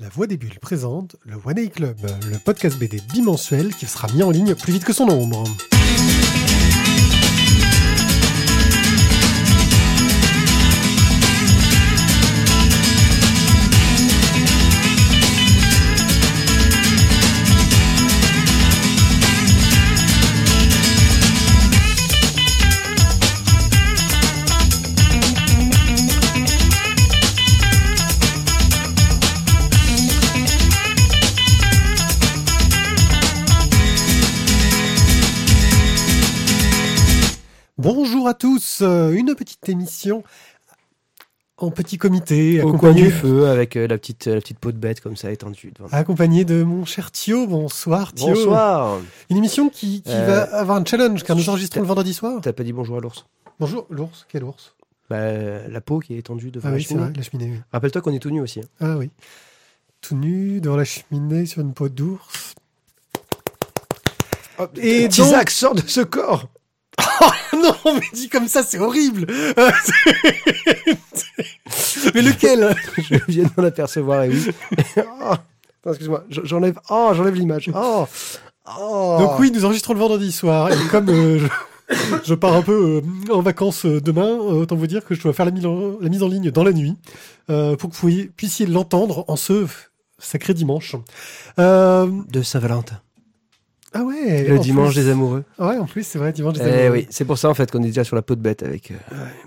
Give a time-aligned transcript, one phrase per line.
[0.00, 1.96] La Voix des Bulles présente le One A Club,
[2.28, 5.44] le podcast BD bimensuel qui sera mis en ligne plus vite que son ombre.
[38.78, 40.22] Tous, euh, une petite émission
[41.56, 44.76] en petit comité, Au coin du feu, avec euh, la petite, la petite peau de
[44.76, 45.72] bête comme ça étendue.
[45.76, 45.88] devant.
[45.92, 47.46] accompagné de mon cher Thio.
[47.46, 48.34] Bonsoir Thio.
[48.34, 48.98] Bonsoir
[49.30, 52.40] Une émission qui, qui Euh, va avoir un challenge car nous enregistrons le vendredi soir.
[52.42, 53.24] T'as pas dit bonjour à l'ours
[53.60, 54.74] Bonjour l'ours, quel ours?
[55.08, 57.04] Bah, La peau qui est étendue devant Ah la oui, cheminée.
[57.06, 57.50] vrai, la cheminée.
[57.52, 57.60] oui.
[57.72, 58.58] Rappelle-toi qu'on est tout nu aussi.
[58.60, 58.64] hein.
[58.80, 59.10] Ah oui.
[60.00, 62.54] Tout nu devant la cheminée sur une peau d'ours.
[64.76, 66.48] Et donc- Isaac, sors de ce corps
[67.52, 69.26] non, mais dit comme ça, c'est horrible.
[69.30, 69.70] Euh,
[72.14, 72.74] mais lequel?
[72.98, 74.50] Je viens d'en apercevoir, et oui.
[75.20, 75.34] Oh,
[75.90, 77.70] excuse-moi, j'enlève oh, j'enlève l'image.
[77.74, 78.06] Oh.
[78.78, 79.16] Oh.
[79.20, 80.72] Donc oui, nous enregistrons le vendredi soir.
[80.72, 84.86] Et comme euh, je, je pars un peu euh, en vacances euh, demain, autant vous
[84.86, 86.96] dire que je dois faire la mise en, la mise en ligne dans la nuit
[87.46, 89.66] pour que vous puissiez- l'entendre en ce
[90.18, 90.96] sacré dimanche.
[91.58, 93.00] De Saint-Valentin.
[93.94, 94.44] Ah ouais.
[94.48, 95.44] Le dimanche plus- des amoureux.
[95.58, 96.90] Ouais, en plus, c'est vrai, dimanche des Eh amoureux.
[96.98, 98.90] oui, c'est pour ça en fait qu'on est déjà sur la peau de bête avec.
[98.90, 98.94] euh,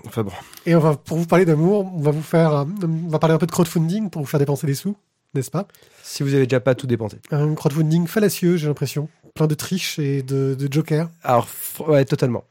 [0.06, 0.32] Enfin bon.
[0.66, 3.34] Et on va, pour vous parler d'amour, on va vous faire, euh, on va parler
[3.34, 4.96] un peu de crowdfunding pour vous faire dépenser des sous,
[5.34, 5.68] n'est-ce pas?
[6.02, 7.18] Si vous avez déjà pas tout dépensé.
[7.30, 9.08] Un crowdfunding fallacieux, j'ai l'impression.
[9.34, 11.08] Plein de triches et de, de jokers.
[11.22, 11.46] Alors,
[11.86, 12.44] ouais, totalement.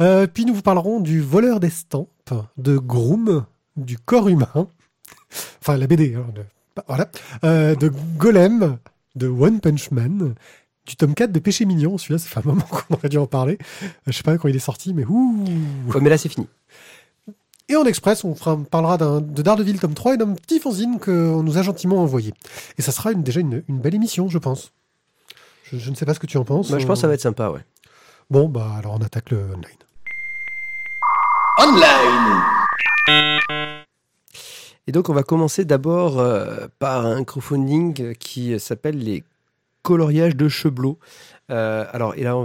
[0.00, 2.08] Euh, puis nous vous parlerons du voleur d'estampes,
[2.56, 3.44] de Groom,
[3.76, 4.68] du corps humain,
[5.60, 6.24] enfin la BD, hein,
[6.86, 7.08] voilà,
[7.74, 8.76] de Golem,
[9.14, 10.34] de One Punch Man,
[10.86, 13.26] du tome 4 de Péché Mignon, celui-là ça fait un moment qu'on aurait dû en
[13.26, 15.44] parler, Euh, je sais pas quand il est sorti, mais ouh
[15.88, 16.46] Ouais, mais là, c'est fini.
[17.68, 21.00] Et en express, on, fera, parlera d'un- de Daredevil tome 3 et d'un petit fanzine
[21.00, 22.32] qu'on nous a gentiment envoyé.
[22.78, 24.70] Et ça sera une- déjà une, une belle émission, je pense.
[25.64, 26.70] Je, je ne sais pas ce que tu en penses.
[26.70, 27.64] Moi, je pense que ça va être sympa, ouais.
[28.30, 29.78] Bon, bah alors on attaque le online.
[34.86, 39.24] Et donc, on va commencer d'abord euh, par un crowdfunding euh, qui s'appelle les
[39.86, 40.98] coloriages de Cheblot.
[41.50, 42.36] Euh, alors, et là,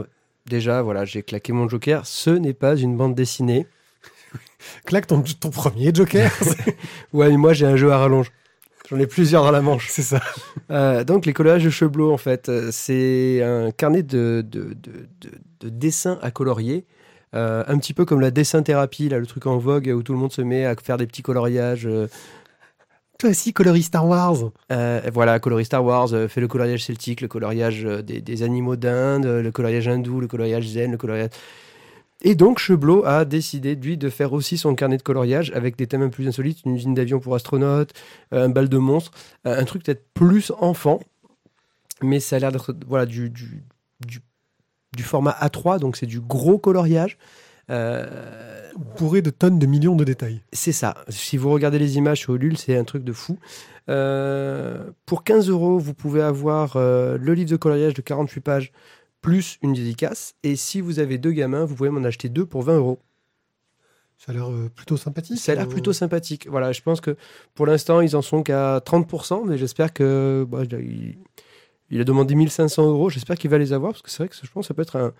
[0.45, 2.05] déjà, voilà, j'ai claqué mon joker.
[2.05, 3.65] Ce n'est pas une bande dessinée.
[4.85, 6.31] Claque ton, ton premier Joker,
[7.13, 8.31] Ouais, mais moi, j'ai un jeu à rallonge.
[8.89, 9.87] J'en ai plusieurs dans la manche.
[9.89, 10.21] c'est ça.
[10.69, 14.91] Euh, donc, les coloriages de Cheblot, en fait, euh, c'est un carnet de, de, de,
[15.21, 15.31] de-
[15.61, 16.85] de dessins à colorier.
[17.33, 20.11] Euh, un petit peu comme la dessin thérapie, là, le truc en vogue où tout
[20.13, 21.87] le monde se met à faire des petits coloriages.
[21.87, 22.07] euh,
[23.21, 24.49] Toi aussi, coloris Star Wars.
[24.71, 28.75] Euh, voilà, coloris Star Wars, euh, fait le coloriage celtique, le coloriage euh, des, animaux
[28.75, 31.29] d'Inde, le coloriage hindou, le coloriage zen, le coloriage...
[32.23, 35.85] Et donc, Cheblot a décidé, lui, de faire aussi son carnet de coloriage avec des
[35.85, 37.93] thèmes un peu plus insolites, une usine d'avion pour astronautes,
[38.31, 39.11] un bal de monstres,
[39.45, 40.99] un truc peut-être plus enfant,
[42.01, 43.63] mais ça a l'air d'être voilà, du, du,
[44.03, 44.21] du,
[44.97, 47.19] du format A3, donc c'est du gros coloriage.
[47.71, 48.05] Euh,
[48.97, 50.41] Bourré de tonnes de millions de détails.
[50.53, 50.95] c'est ça.
[51.09, 53.37] Si vous regardez les images sur Ulule, c'est un truc de fou.
[53.89, 58.71] Euh, pour 15 euros, vous pouvez avoir euh, le livre de coloriage de 48 pages
[59.21, 60.35] plus une dédicace.
[60.43, 62.99] Et si vous avez deux gamins, vous pouvez m'en acheter deux pour 20 euros.
[64.17, 65.39] Ça a l'air euh, plutôt sympathique.
[65.39, 66.47] Ça a l'air plutôt sympathique.
[66.49, 67.15] Voilà, je pense que
[67.55, 70.45] pour l'instant, ils en sont qu'à 30%, mais j'espère que.
[70.47, 71.17] bah, il,
[71.91, 74.35] il a demandé 1500 euros, j'espère qu'il va les avoir, parce que c'est vrai que
[74.41, 75.11] je pense que ça peut être un,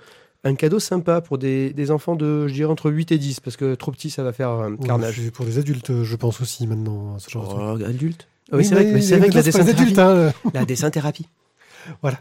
[0.44, 3.58] un cadeau sympa pour des, des enfants de, je dirais, entre 8 et 10, parce
[3.58, 5.30] que trop petit, ça va faire un ouais, carnage.
[5.32, 7.86] pour des adultes, euh, je pense aussi maintenant, ce genre de truc.
[7.86, 10.00] Oh, adulte Oui, Oui, c'est vrai, que- mais c'est vrai que la les dessin adultes.
[10.00, 10.34] Hein.
[10.54, 11.28] La dessin thérapie.
[12.02, 12.20] Voilà.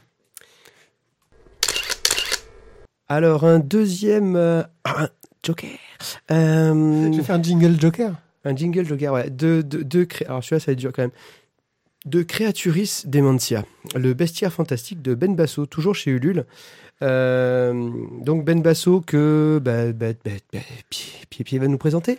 [3.09, 5.09] Alors, un deuxième euh, un
[5.43, 5.71] Joker.
[6.31, 8.15] Euh, Je vais faire un jingle Joker.
[8.45, 9.31] un jingle Joker, ouais.
[9.31, 11.11] De, de, de cré- Alors, celui-là, ça va être dur quand même.
[12.07, 13.65] De Creaturis Dementia,
[13.95, 16.47] le bestiaire fantastique de Ben Basso, toujours chez Ulule.
[17.03, 20.59] Euh, donc, Ben Basso que bah, bah, bah, bah,
[21.31, 22.19] Pierre va nous présenter.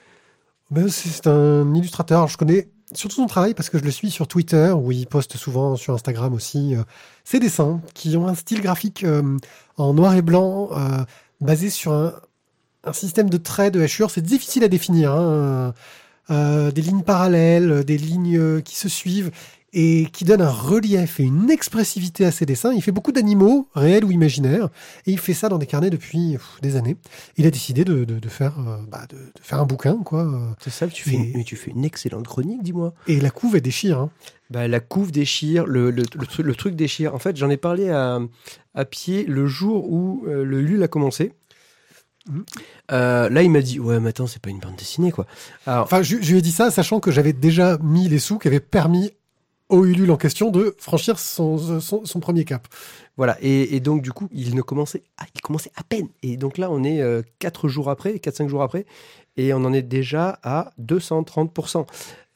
[0.72, 2.20] Ben, c'est un illustrateur.
[2.20, 5.08] Alors, je connais surtout son travail parce que je le suis sur Twitter, où il
[5.08, 6.84] poste souvent sur Instagram aussi euh,
[7.24, 9.38] ses dessins qui ont un style graphique euh,
[9.78, 11.04] en noir et blanc, euh,
[11.40, 12.14] basé sur un,
[12.84, 14.12] un système de traits, de hachures.
[14.12, 15.12] C'est difficile à définir.
[15.14, 15.74] hein.
[16.30, 19.32] euh, des lignes parallèles, des lignes euh, qui se suivent
[19.74, 22.74] et qui donnent un relief et une expressivité à ses dessins.
[22.74, 24.70] Il fait beaucoup d'animaux, réels ou imaginaires,
[25.06, 26.98] et il fait ça dans des carnets depuis pff, des années.
[27.38, 30.56] Il a décidé de, de, de faire, euh, bah, de, de faire un bouquin, quoi.
[30.62, 32.94] C'est ça, tu fais, Et- mais tu fais une excellente chronique, dis-moi.
[33.08, 33.98] Et la couve, elle déchire.
[34.00, 34.10] Hein.
[34.50, 37.16] Bah, la couve déchire, le, le, le, truc- le truc déchire.
[37.16, 38.20] En fait, j'en ai parlé à,
[38.76, 41.32] à pied le jour où euh, le LUL a commencé.
[42.30, 42.44] Mhm.
[42.92, 45.26] Euh, là, il m'a dit Ouais, mais attends, c'est pas une bande dessinée, quoi.
[45.66, 48.38] Alors, Enfin, je, je lui ai dit ça, sachant que j'avais déjà mis les sous
[48.38, 49.12] qui avaient permis
[49.72, 51.58] au Ulule en question de franchir son,
[52.22, 52.68] premier cap.
[53.18, 53.38] voilà.
[53.42, 56.08] Et, donc, du coup, il ne commençait, ah, il commençait à peine.
[56.22, 57.02] Et donc là, on est
[57.40, 58.86] 4 jours après, 4-5 jours après,
[59.38, 61.86] et on en est déjà à 230%.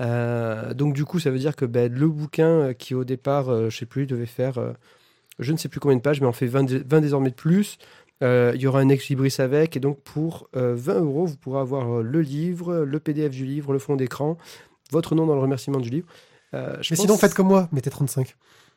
[0.01, 3.49] Euh, donc, du coup, ça veut dire que ben, le bouquin euh, qui, au départ,
[3.49, 4.73] euh, je sais plus, devait faire, euh,
[5.39, 7.35] je ne sais plus combien de pages, mais on fait 20, dé- 20 désormais de
[7.35, 7.77] plus.
[8.23, 11.35] Euh, il y aura un ex libris avec, et donc pour euh, 20 euros, vous
[11.35, 14.38] pourrez avoir euh, le livre, le PDF du livre, le fond d'écran,
[14.91, 16.07] votre nom dans le remerciement du livre.
[16.55, 18.35] Euh, je Mais pense- sinon, faites comme moi, mettez 35.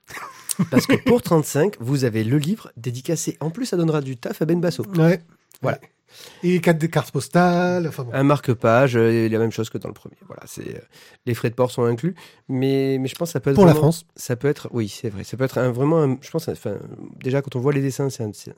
[0.71, 3.37] Parce que pour 35, vous avez le livre dédicacé.
[3.41, 4.85] En plus, ça donnera du taf à Ben Basso.
[4.97, 5.21] Ouais.
[5.63, 5.79] Voilà.
[6.43, 7.87] Et quatre des cartes postales.
[7.87, 8.11] Enfin bon.
[8.13, 10.17] Un marque-page, euh, la même chose que dans le premier.
[10.27, 10.81] Voilà, c'est euh,
[11.27, 12.15] les frais de port sont inclus,
[12.49, 14.05] mais mais je pense que ça peut être Pour la France.
[14.17, 15.23] Ça peut être, oui, c'est vrai.
[15.23, 16.77] Ça peut être un- vraiment, un- je pense, enfin,
[17.23, 18.55] déjà quand on voit les dessins, c'est un- c'est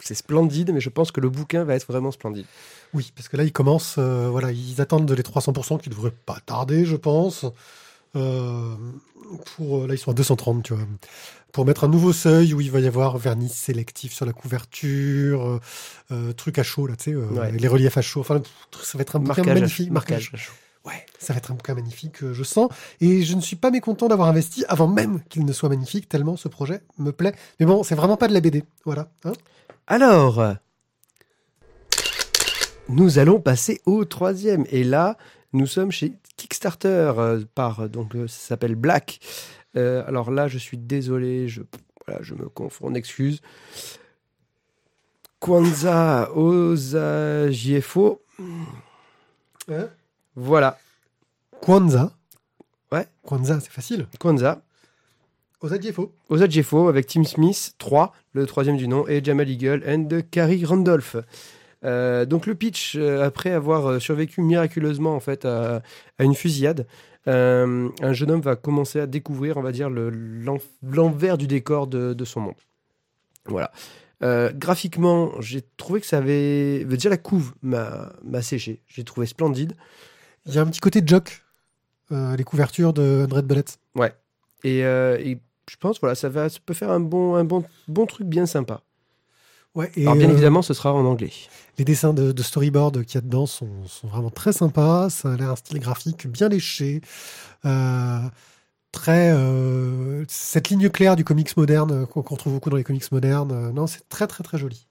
[0.00, 2.46] c'est splendide, mais je pense que le bouquin va être vraiment splendide.
[2.94, 6.14] Oui, parce que là, ils commencent, euh, voilà, ils attendent de les 300% qui devraient
[6.24, 7.44] pas tarder, je pense.
[8.18, 8.74] Euh,
[9.56, 10.84] pour, là, ils sont à 230, tu vois.
[11.52, 15.42] Pour mettre un nouveau seuil où il va y avoir vernis sélectif sur la couverture,
[15.46, 15.60] euh,
[16.12, 17.52] euh, truc à chaud, là, tu sais, euh, Ouais.
[17.52, 18.20] les reliefs à chaud.
[18.20, 18.42] Enfin,
[18.82, 19.90] ça va être un bouquin Marquage, magnifique.
[19.90, 20.32] marquage.
[20.84, 22.70] Ouais, ça va être un bouquin magnifique, euh, je sens.
[23.00, 26.36] Et je ne suis pas mécontent d'avoir investi avant même qu'il ne soit magnifique, tellement
[26.36, 27.34] ce projet me plaît.
[27.60, 28.64] Mais bon, c'est vraiment pas de la BD.
[28.84, 29.10] Voilà.
[29.24, 29.32] hein.
[29.86, 30.42] Alors,
[32.88, 34.64] nous allons passer au troisième.
[34.70, 35.16] Et là,
[35.52, 39.20] nous sommes chez Kickstarter euh, par donc euh, ça s'appelle Black.
[39.76, 41.62] Euh, alors là, je suis désolé, je
[42.06, 43.40] voilà, je me confonds, on excuse.
[45.40, 48.22] Kwanzaa Osagiefo.
[49.68, 49.88] Hein?
[50.34, 50.78] Voilà,
[51.60, 52.12] Kwanzaa?
[52.90, 53.06] Ouais.
[53.22, 54.06] Kwanzaa, c'est facile.
[54.18, 54.62] Kwanzaa
[55.60, 56.12] Osadiefo.
[56.28, 61.16] Osagiefo avec Tim Smith 3, le troisième du nom, et Jamal Eagle and Carrie Randolph.
[61.84, 65.82] Euh, donc le pitch, euh, après avoir euh, survécu miraculeusement en fait à,
[66.18, 66.86] à une fusillade,
[67.28, 71.46] euh, un jeune homme va commencer à découvrir, on va dire, le- l'en- l'envers du
[71.46, 72.54] décor de, de son monde.
[73.46, 73.70] Voilà.
[74.54, 76.84] Graphiquement, j'ai trouvé que ça avait...
[76.84, 78.10] Déjà la couve m'a
[78.42, 78.82] séché.
[78.88, 79.74] J'ai trouvé splendide.
[80.46, 81.42] Il y a un petit côté joke.
[82.10, 83.78] euh, les couvertures de Red Bullets.
[84.64, 85.38] Et, euh, et
[85.70, 88.46] je pense, voilà, ça, va, ça peut faire un bon, un bon, bon truc bien
[88.46, 88.80] sympa.
[89.74, 91.30] Ouais, et Alors bien euh, évidemment, ce sera en anglais.
[91.78, 95.10] les dessins de, de storyboard qu'il y a dedans sont, sont vraiment très sympas.
[95.10, 97.00] Ça a l'air un style graphique bien léché.
[97.64, 98.18] Euh,
[98.92, 99.30] très.
[99.32, 103.70] euh, cette ligne claire du comics moderne qu'on retrouve beaucoup dans les comics modernes.
[103.72, 104.86] non, c'est très, très, très joli.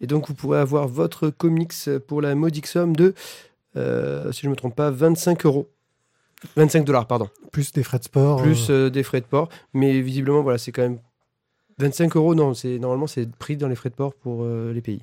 [0.00, 1.72] Et donc, vous pourrez avoir votre comics
[2.08, 3.14] pour la modique somme de,
[3.76, 5.70] si je ne me trompe pas, 25 euros.
[6.56, 7.28] 25 dollars, pardon.
[7.52, 8.42] Plus des frais de sport.
[8.42, 9.48] Plus des frais de port.
[9.74, 10.98] Mais visiblement, voilà, c'est quand même
[11.82, 12.34] 25 euros.
[12.34, 15.02] Non, c'est normalement, c'est pris dans les frais de port pour euh, les pays.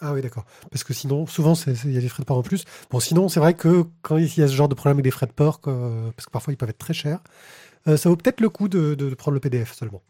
[0.00, 0.44] Ah oui, d'accord.
[0.70, 2.64] Parce que sinon, souvent, il y a des frais de port en plus.
[2.90, 5.10] Bon, sinon, c'est vrai que quand il y a ce genre de problème avec des
[5.10, 7.20] frais de port, que- parce que parfois ils peuvent être très chers,
[7.86, 10.02] euh, ça vaut peut-être le coup de, de- de prendre le PDF seulement.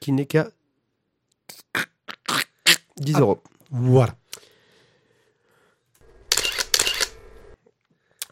[0.00, 0.48] Qui n'est qu'à
[2.98, 3.20] 10 Ah.
[3.20, 3.40] euros.
[3.70, 4.16] Voilà.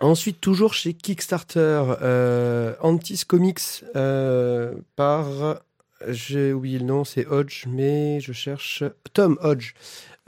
[0.01, 5.61] Ensuite, toujours chez Kickstarter, euh, Antis Comics euh, par.
[6.09, 8.85] J'ai oublié le nom, c'est Hodge, mais je cherche.
[9.13, 9.75] Tom Hodge.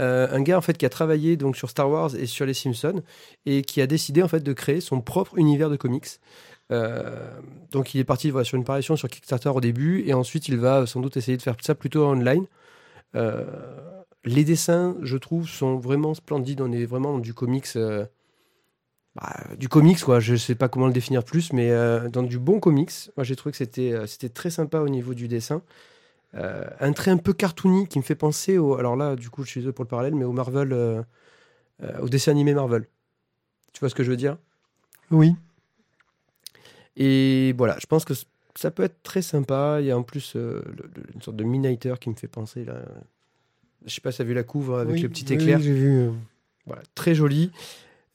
[0.01, 2.55] Euh, un gars en fait qui a travaillé donc sur Star Wars et sur les
[2.55, 3.03] Simpsons
[3.45, 6.07] et qui a décidé en fait de créer son propre univers de comics.
[6.71, 7.31] Euh,
[7.71, 10.87] donc il est parti sur une parution sur Kickstarter au début et ensuite il va
[10.87, 12.47] sans doute essayer de faire ça plutôt online.
[13.15, 13.45] Euh,
[14.25, 16.61] les dessins, je trouve, sont vraiment splendides.
[16.63, 17.69] On est vraiment dans du comics.
[19.15, 20.21] Bah, du comics quoi.
[20.21, 23.37] Je sais pas comment le définir plus mais euh, dans du bon comics moi j'ai
[23.37, 25.63] trouvé que c'était euh, c'était très sympa au niveau du dessin.
[26.35, 29.45] Euh, un trait un peu cartoony qui me fait penser au alors là du coup
[29.45, 31.05] je suis désolé pour le parallèle mais au Marvel
[32.01, 32.87] au dessin animé Marvel.
[33.73, 34.37] Tu vois ce que je veux dire?
[35.11, 35.35] Oui.
[36.97, 38.15] et voilà je pense que
[38.55, 39.79] ça peut être très sympa.
[39.81, 42.65] Il y a en plus le- le- une sorte de Minator qui me fait penser
[42.67, 42.83] là.
[43.87, 45.59] Je sais pas si tu as vu la couve avec Oui, le petit oui, éclair.
[45.61, 46.11] j'ai vu.
[46.67, 47.51] Voilà, très joli.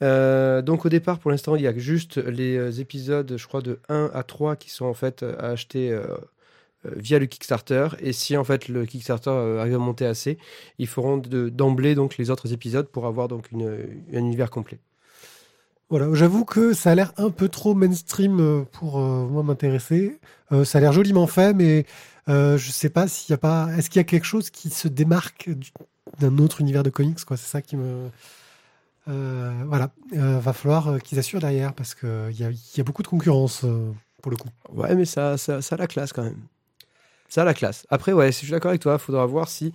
[0.04, 3.62] Euh, donc au départ, pour l'instant, il y a juste les euh, épisodes, je crois,
[3.62, 5.98] de 1 à 3 qui sont en fait euh, à acheter
[6.86, 7.90] via le Kickstarter.
[8.00, 10.38] Et si en fait le Kickstarter arrive à monter assez,
[10.80, 13.68] ils feront de- d'emblée les autres épisodes pour avoir donc une,
[14.14, 14.80] un univers complet.
[15.90, 20.20] Voilà, j'avoue que ça a l'air un peu trop mainstream pour moi m'intéresser.
[20.66, 21.86] Ça a l'air joliment fait, mais
[22.30, 23.70] euh, je sais pas s'il y a pas.
[23.78, 25.72] Est-ce qu'il y a quelque chose qui se démarque du-
[26.20, 27.38] d'un autre univers de comics quoi?
[27.38, 28.10] C'est ça qui me.
[29.10, 32.44] Euh, voilà, Euh, va falloir euh, qu'ils assurent derrière parce que il y
[32.78, 34.50] y a beaucoup de concurrence euh, pour le coup.
[34.70, 36.42] Ouais, mais ça, ça, ça a la classe quand même.
[37.30, 37.86] Ça a la classe.
[37.90, 38.94] Après, ouais, je suis d'accord avec toi.
[38.94, 39.74] Il faudra voir si.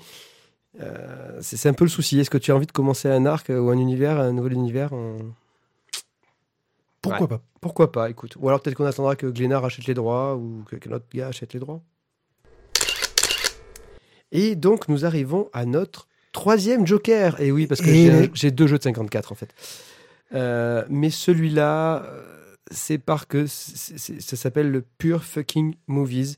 [1.41, 2.19] c'est un peu le souci.
[2.19, 4.93] Est-ce que tu as envie de commencer un arc ou un univers, un nouvel univers
[4.95, 5.19] en-
[7.03, 8.37] Pourquoi pas Pourquoi pas, écoute.
[8.39, 11.29] Ou alors peut-être qu'on attendra que Glénat achète les droits ou que qu'un autre gars
[11.29, 11.81] achète les droits.
[14.31, 17.41] Et donc, nous arrivons à notre troisième Joker.
[17.41, 19.55] Et oui, parce que Et- j'ai deux jeux de 54 en fait.
[20.35, 22.23] Euh, mais celui-là, euh,
[22.71, 26.37] c'est par que ça s'appelle le Pure Fucking Movies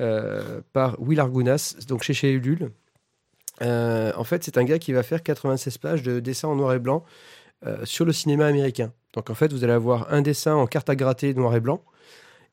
[0.00, 2.70] euh, par Will Argunas, donc chez chez Ulule.
[3.60, 6.72] Euh, en fait, c'est un gars qui va faire 96 pages de dessins en noir
[6.74, 7.04] et blanc
[7.84, 8.92] sur le cinéma américain.
[9.12, 11.84] Donc en fait, vous allez avoir un dessin en carte à gratter noir et blanc,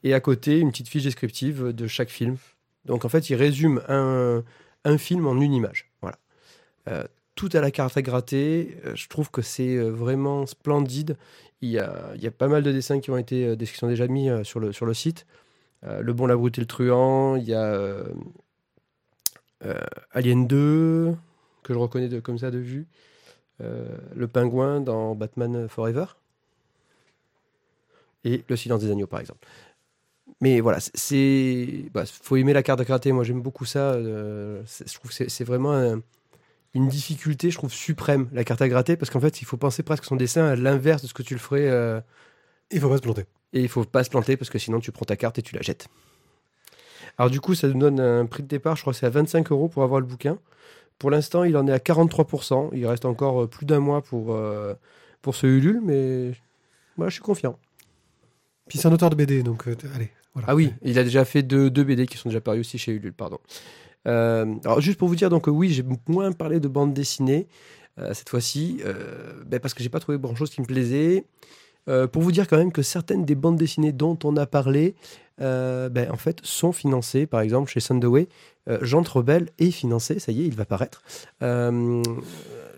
[0.03, 2.38] et à côté une petite fiche descriptive de chaque film.
[2.86, 4.43] Donc en fait, il résume un,
[4.86, 5.88] un film en une image.
[6.88, 7.04] Euh,
[7.36, 11.18] tout à la carte à gratter, euh, je trouve que c'est euh, vraiment splendide.
[11.62, 14.62] Il y, a, pas mal de dessins qui ont été qui sont déjà mis sur,
[14.62, 15.26] le, sur le site.
[15.84, 18.06] Le bon, la brute et le truand, il y a
[20.12, 21.14] Alien 2,
[21.64, 22.88] que je reconnais comme ça de vue.
[23.60, 26.06] Le pingouin dans Batman Forever.
[28.24, 29.46] Et Le silence des agneaux, par exemple.
[30.40, 31.90] Mais voilà, c'est-.
[31.94, 33.12] Bah, faut aimer la carte à gratter.
[33.12, 34.02] Moi, j'aime beaucoup ça.
[34.02, 36.02] je trouve que c'est vraiment un-
[36.74, 39.82] une difficulté, je trouve, suprême, la carte à gratter, parce qu'en fait, il faut penser
[39.84, 41.68] presque son dessin à l'inverse de ce que tu le ferais.
[41.68, 42.00] euh,
[42.72, 43.26] Il faut pas se planter.
[43.54, 45.56] et il faut pas se planter, parce que sinon, tu prends ta carte et tu
[45.56, 45.88] la jettes.
[47.18, 49.10] Alors, du coup, ça nous donne un prix de départ, je crois que c'est à
[49.10, 50.38] 25 euros pour avoir le bouquin.
[51.00, 52.70] Pour l'instant, il en est à 43%.
[52.74, 54.74] Il reste encore euh, plus d'un mois pour, euh,
[55.22, 56.34] pour ce Ulule, mais
[56.98, 57.58] moi, je suis confiant.
[58.68, 60.12] Puis c'est un auteur de BD, donc euh, t- allez.
[60.34, 60.50] Voilà.
[60.52, 62.92] Ah oui, il a déjà fait deux, deux BD qui sont déjà parus aussi chez
[62.92, 63.40] Ulule, pardon.
[64.08, 67.48] Euh, alors juste pour vous dire, donc euh, oui, j'ai moins parlé de bande dessinée
[68.00, 68.82] euh, cette fois-ci,
[69.46, 71.25] ben, parce que j'ai pas trouvé grand-chose qui me plaisait.
[71.89, 74.96] Euh, pour vous dire quand même que certaines des bandes dessinées dont on a parlé,
[75.41, 77.25] euh, ben, en fait, sont financées.
[77.25, 78.27] Par exemple, chez Sundaway,
[78.70, 81.01] euh, Jean Rebelle est financé, ça y est, il va paraître.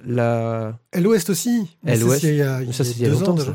[0.04, 1.68] La, LOS aussi.
[1.84, 2.18] Mais ça, LOS.
[2.20, 3.38] c'est il y a, il y a ça, c'est il y a deux longtemps, ans
[3.38, 3.54] ça.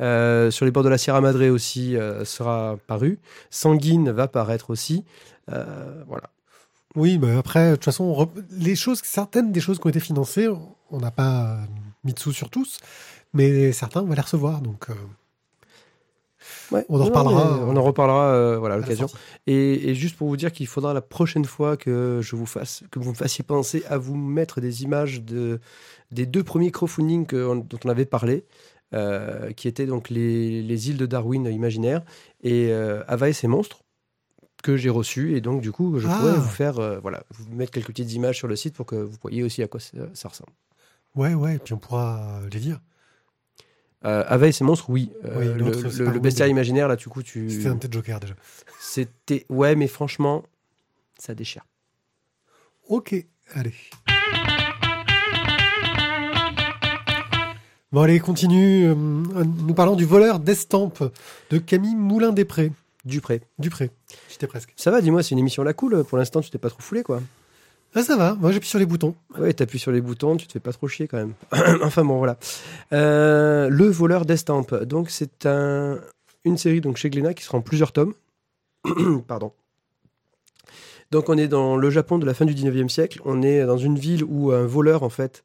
[0.00, 3.18] Euh, sur les bords de la Sierra Madre aussi euh, sera paru.
[3.50, 5.04] Sanguine va paraître aussi.
[5.52, 6.30] Euh, voilà.
[6.96, 10.48] Oui, mais après, de toute façon, les choses, certaines des choses qui ont été financées,
[10.90, 11.58] on n'a pas
[12.04, 12.78] mis de sous sur tous,
[13.32, 14.88] mais certains, on va les recevoir, donc
[16.70, 16.84] Ouais.
[16.88, 19.06] On en reparlera, On en reparlera euh, voilà, l'occasion.
[19.46, 22.82] Et, et juste pour vous dire qu'il faudra la prochaine fois que je vous fasse,
[22.90, 25.60] que vous me fassiez penser à vous mettre des images de,
[26.10, 28.44] des deux premiers crowdfunding que dont on avait parlé,
[28.94, 32.02] euh, qui étaient donc les, les îles de Darwin imaginaires
[32.42, 33.82] et euh, Ava et ses monstres
[34.62, 36.16] que j'ai reçus et donc du coup je Ah.
[36.18, 38.94] pourrais vous faire euh, voilà vous mettre quelques petites images sur le site pour que
[38.96, 40.52] vous voyez aussi à quoi ça, ça ressemble.
[41.14, 42.80] Ouais, ouais, puis on pourra les lire.
[44.04, 45.46] Euh, Ava et ses monstres oui, Euh, Oui,
[45.98, 48.34] le, le- bestiaire imaginaire là du coup tu C'était un tête joker déjà.
[48.80, 50.42] c'était ouais mais franchement
[51.18, 51.64] ça déchire.
[52.88, 53.14] Ok,
[53.54, 53.72] allez.
[57.94, 58.88] Bon, allez, continue.
[58.88, 61.04] euh, nous parlons du voleur d'estampes
[61.50, 62.72] de Camille Moulin-Després.
[63.04, 63.40] Dupré.
[63.60, 63.92] Dupré.
[64.28, 64.72] J'étais presque.
[64.74, 66.02] Ça va, dis-moi, c'est une émission à la cool.
[66.02, 67.22] Pour l'instant, tu t'es pas trop foulé, quoi.
[67.94, 68.34] Ah, ça va.
[68.34, 69.14] Moi, j'appuie sur les boutons.
[69.38, 71.34] Ouais, t'appuies sur les boutons, tu te fais pas trop chier quand même.
[71.84, 72.36] enfin bon, voilà.
[72.92, 74.74] Euh, le voleur d'estampes.
[74.74, 76.00] Donc, c'est un,
[76.42, 78.14] une série donc chez Glénat qui sera en plusieurs tomes.
[79.28, 79.52] Pardon.
[81.12, 83.20] Donc, on est dans le Japon de la fin du 19e siècle.
[83.24, 85.44] On est dans une ville où un voleur, en fait,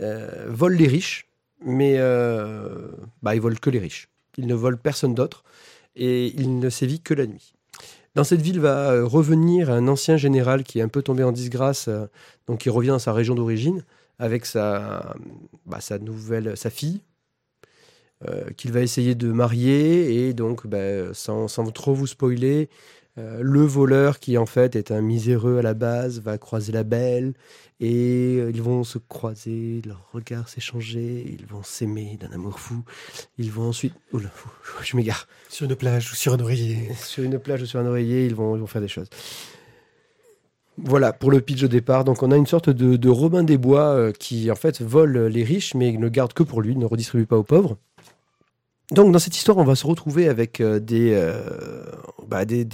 [0.00, 1.28] euh, vole les riches,
[1.64, 2.88] mais euh,
[3.22, 4.08] bah, il vole que les riches.
[4.36, 5.44] Il ne vole personne d'autre
[5.94, 7.54] et il ne sévit que la nuit.
[8.14, 11.32] Dans cette ville va euh, revenir un ancien général qui est un peu tombé en
[11.32, 12.06] disgrâce, euh,
[12.46, 13.84] donc il revient dans sa région d'origine
[14.18, 15.14] avec sa,
[15.66, 17.02] bah, sa nouvelle, sa fille,
[18.26, 22.70] euh, qu'il va essayer de marier et donc, bah, sans, sans trop vous spoiler,
[23.18, 26.84] euh, le voleur qui en fait est un miséreux à la base va croiser la
[26.84, 27.32] belle
[27.80, 32.84] et euh, ils vont se croiser, leurs regards s'échanger, ils vont s'aimer d'un amour fou,
[33.38, 34.30] ils vont ensuite, oula,
[34.82, 35.26] je m'égare.
[35.48, 36.90] Sur une plage ou sur un oreiller.
[36.96, 39.08] Sur une plage ou sur un oreiller, ils vont, ils vont faire des choses.
[40.78, 42.04] Voilà pour le pitch au départ.
[42.04, 45.26] Donc on a une sorte de, de Robin des Bois euh, qui en fait vole
[45.26, 47.78] les riches mais ne garde que pour lui, ne redistribue pas aux pauvres.
[48.92, 51.40] Donc dans cette histoire, on va se retrouver avec euh, des, euh,
[52.28, 52.64] bah, des,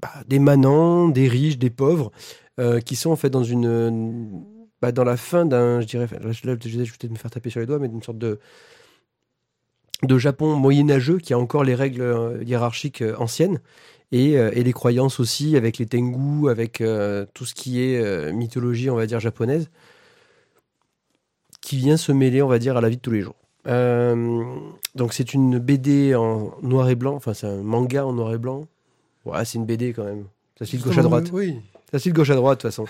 [0.00, 2.12] bah, des manants, des riches, des pauvres,
[2.60, 4.44] euh, qui sont en fait dans une,
[4.80, 7.60] bah, dans la fin d'un, je dirais, là, je vais peut-être me faire taper sur
[7.60, 8.38] les doigts, mais d'une sorte de
[10.18, 13.60] Japon moyenâgeux qui a encore les règles hiérarchiques anciennes
[14.12, 16.82] et, les croyances aussi avec les tengu, avec
[17.34, 19.68] tout ce qui est mythologie, on va dire japonaise,
[21.60, 23.39] qui vient se mêler, on va dire, à la vie de tous les jours.
[23.66, 24.44] Euh,
[24.94, 28.38] donc c'est une BD en noir et blanc, enfin c'est un manga en noir et
[28.38, 28.66] blanc.
[29.24, 30.24] Ouais, c'est une BD quand même.
[30.58, 31.30] Ça se lit de gauche à droite.
[31.32, 31.60] Oui.
[31.92, 32.86] Ça se lit de gauche à droite de toute façon.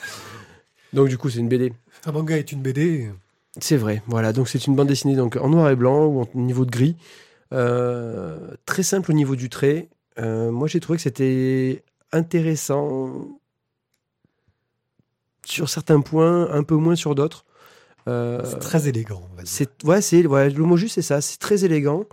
[0.92, 1.72] Donc du coup c'est une BD.
[2.06, 3.10] Un manga est une BD.
[3.58, 4.32] C'est vrai, voilà.
[4.32, 6.96] Donc c'est une bande dessinée donc en noir et blanc ou en niveau de gris,
[7.52, 9.88] Euh, très simple au niveau du trait.
[10.18, 13.26] Euh, moi j'ai trouvé que c'était intéressant
[15.44, 17.44] sur certains points, un peu moins sur d'autres.
[18.08, 19.22] Euh, C'est très élégant.
[19.32, 19.52] on va dire.
[19.52, 21.20] c'est ouais, c'est ouais, le mot juste c'est ça.
[21.20, 22.04] C'est très élégant.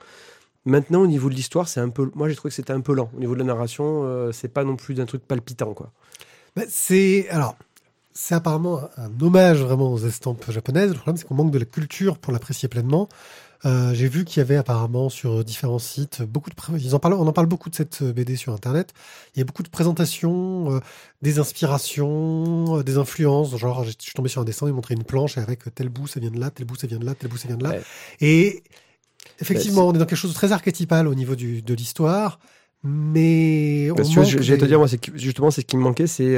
[0.65, 2.11] Maintenant au niveau de l'histoire, c'est un peu.
[2.15, 3.09] Moi j'ai trouvé que c'était un peu lent.
[3.15, 5.91] Au niveau de la narration, euh, c'est pas non plus d'un truc palpitant quoi.
[6.55, 7.55] Bah, c'est alors,
[8.13, 10.89] c'est apparemment un, un hommage vraiment aux estampes japonaises.
[10.89, 13.07] Le problème, c'est qu'on manque de la culture pour l'apprécier pleinement.
[13.65, 16.55] Euh, J'ai vu qu'il y avait apparemment sur différents sites beaucoup de.
[16.77, 18.93] Ils en parlent, on en parle beaucoup de cette euh, BD sur Internet.
[19.35, 20.79] Il y a beaucoup de présentations, euh,
[21.23, 23.57] des inspirations, euh, des influences.
[23.57, 26.19] Genre, je suis tombé sur un dessin, ils montraient une planche avec tel bout ça
[26.19, 27.71] vient de là, tel bout ça vient de là, tel bout ça vient de là.
[27.71, 27.81] Ouais.
[28.21, 28.63] Et
[29.39, 32.39] effectivement, on est dans quelque chose de très archétypal au niveau du, de l'histoire.
[32.83, 35.77] Mais on que manque je- j'allais te des- dire, moi, c'est justement, c'est ce qui
[35.77, 36.37] me manquait, c'est.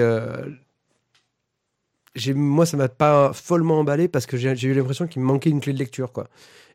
[2.33, 5.59] moi, ça m'a pas follement emballé parce que j'ai eu l'impression qu'il me manquait une
[5.61, 6.27] clé de lecture, quoi.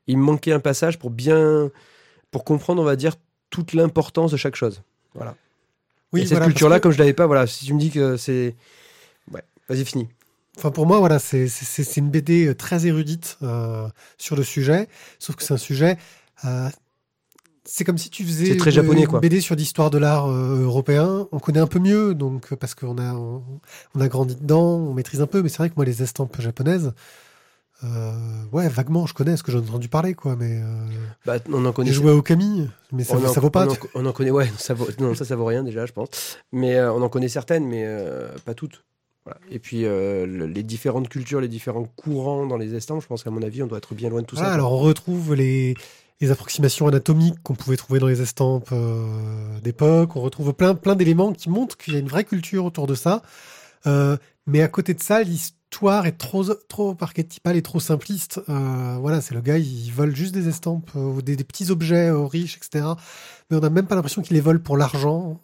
[0.06, 1.70] Il me manquait un passage pour bien.
[2.30, 3.14] pour comprendre, on va dire,
[3.50, 4.82] toute l'importance de chaque chose.
[5.14, 5.37] Voilà.
[6.12, 7.90] Oui, Et cette voilà, culture-là, que- comme je l'avais pas, voilà, si tu me dis
[7.90, 8.56] que c'est.
[9.32, 10.08] Ouais, vas-y, fini.
[10.58, 14.42] Enfin, pour moi, voilà, c'est c'est- c'est une BD euh, très érudite euh, sur le
[14.42, 14.88] sujet,
[15.20, 15.96] sauf que c'est un sujet.
[16.44, 16.68] euh,
[17.64, 19.20] c'est comme si tu faisais C'est très une- japonais, une quoi.
[19.20, 21.28] BD sur l'histoire de l'art euh, européen.
[21.32, 23.42] On connaît un peu mieux, donc parce qu'on a on,
[23.94, 25.40] on a grandi dedans, on maîtrise un peu.
[25.42, 26.92] Mais c'est vrai que moi, les estampes japonaises,
[27.82, 28.12] euh,
[28.52, 30.36] ouais, vaguement, je connais ce que j'en ai entendu parler, quoi.
[30.36, 30.86] Mais euh,
[31.26, 31.88] Bah, on en connaît.
[31.88, 33.66] j'ai joué à Okami, mais ça, en, ça vaut pas.
[33.66, 35.84] On en, tu- on en connaît, ouais, ça vaut, non, ça, ça vaut rien déjà,
[35.86, 36.08] je pense.
[36.52, 37.86] Mais euh, on en connaît certaines, mais
[38.44, 38.84] pas toutes.
[39.26, 39.40] Voilà.
[39.50, 43.30] Et puis le- les différentes cultures, les différents courants dans les estampes, je pense qu'à
[43.30, 44.42] mon avis, on doit être bien loin de tout ça.
[44.42, 44.52] quoi.
[44.52, 45.74] alors on retrouve les,
[46.20, 48.72] les approximations anatomiques qu'on pouvait trouver dans les estampes
[49.62, 50.14] d'époque.
[50.16, 52.94] On retrouve plein, plein d'éléments qui montrent qu'il y a une vraie culture autour de
[52.94, 53.22] ça.
[53.87, 54.16] Euh,
[54.47, 58.40] mais à côté de ça, l'histoire est trop, trop archétypale et trop simpliste.
[58.49, 61.70] Euh, voilà, c'est le gars, il vole juste des estampes euh, ou des, des petits
[61.70, 62.85] objets euh, riches, etc.
[63.51, 65.40] Mais on n'a même pas l'impression qu'il les vole pour l'argent.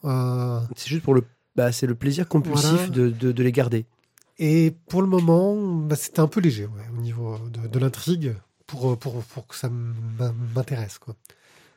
[0.76, 1.24] C'est juste pour le,
[1.56, 2.86] bah, c'est le plaisir compulsif Voilà.
[2.88, 3.86] de, de, de les garder.
[4.38, 8.34] et pour le moment, bah, c'était un peu léger ouais, au niveau de, de l'intrigue
[8.66, 9.68] pour, pour, pour que ça
[10.54, 10.98] m'intéresse.
[10.98, 11.14] quoi.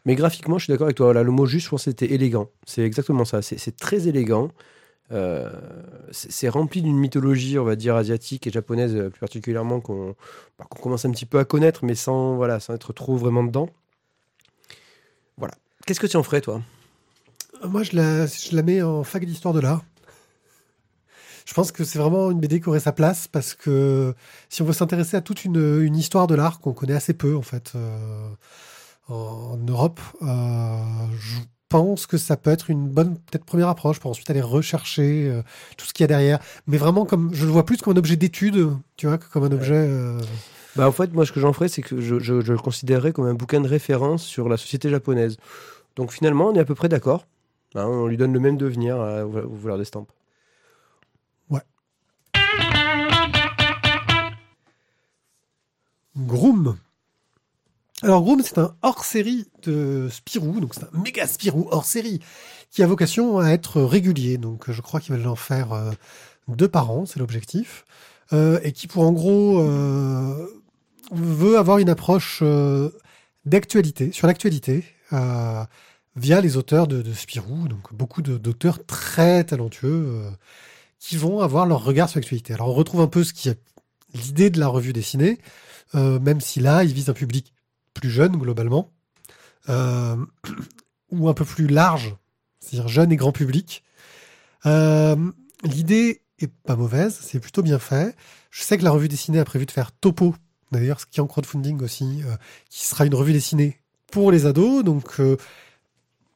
[0.06, 1.08] Mais graphiquement, je suis d'accord avec toi.
[1.08, 2.50] Voilà, le mot juste, je pense, c'était élégant.
[2.68, 3.42] C'est exactement ça.
[3.42, 4.50] C'est très élégant.
[5.12, 5.50] Euh,
[6.12, 10.16] c'est rempli d'une mythologie, on va dire, asiatique et japonaise euh, plus particulièrement, qu'on
[10.58, 13.44] bah, qu'on commence un petit peu à connaître, mais sans, voilà, sans être trop vraiment
[13.44, 13.70] dedans.
[15.38, 15.54] Voilà.
[15.86, 16.62] Qu'est-ce que tu en ferais, toi?
[17.64, 19.84] Moi, je la, mets en fac d'histoire de l'art.
[21.46, 24.16] Je pense que c'est vraiment une BD qui aurait sa place parce que
[24.50, 27.42] si on veut s'intéresser à toute une, histoire de l'art qu'on connaît assez peu en
[27.42, 28.30] fait euh,
[29.10, 30.78] en, Europe, euh,
[31.20, 31.40] je
[31.78, 35.42] pense que ça peut être une bonne peut-être première approche pour ensuite aller rechercher euh,
[35.76, 36.40] tout ce qu'il y a derrière.
[36.68, 39.44] Mais vraiment comme je le vois plus comme un objet d'étude, tu vois, que comme
[39.44, 39.74] un objet.
[39.76, 40.20] euh,
[40.76, 43.12] bah, En fait, moi, ce que j'en ferais, c'est que je, je- je le considérerais
[43.12, 45.38] comme un bouquin de référence sur la société japonaise.
[45.96, 47.26] Donc finalement, on est à peu près d'accord.
[47.76, 50.12] Hein, on lui donne le même devenir à- au voleur d'estampes.
[56.16, 56.78] Groom.
[58.04, 62.20] Alors Groom, c'est un hors-série de Spirou, donc c'est un méga Spirou hors-série
[62.70, 64.38] qui a vocation à être régulier.
[64.38, 65.92] Donc je crois qu'ils veulent en faire euh,
[66.50, 67.86] deux par an, c'est l'objectif,
[68.34, 70.48] Euh, et qui pour en gros euh,
[71.12, 72.44] veut avoir une approche
[73.46, 74.84] d'actualité, sur l'actualité,
[76.16, 80.24] via les auteurs de, Spirou, donc beaucoup d'auteurs très talentueux
[81.00, 82.54] qui vont avoir leur regard sur l'actualité.
[82.54, 83.60] Alors on retrouve un peu ce qui est
[84.14, 85.40] l'idée de la revue dessinée,
[85.94, 87.54] même si là, il vise un public
[87.94, 88.92] plus jeune globalement,
[89.70, 90.16] euh,
[91.12, 92.16] ou un peu plus large,
[92.60, 93.84] c'est-à-dire jeune et grand public.
[94.66, 95.16] Euh,
[95.64, 98.16] L'idée est pas mauvaise, c'est plutôt bien fait.
[98.52, 100.36] Je sais que la revue dessinée a prévu de faire Topo,
[100.72, 102.36] d'ailleurs, ce qui est en crowdfunding aussi, euh,
[102.70, 103.80] qui sera une revue dessinée
[104.12, 104.84] pour les ados.
[104.84, 105.20] Donc,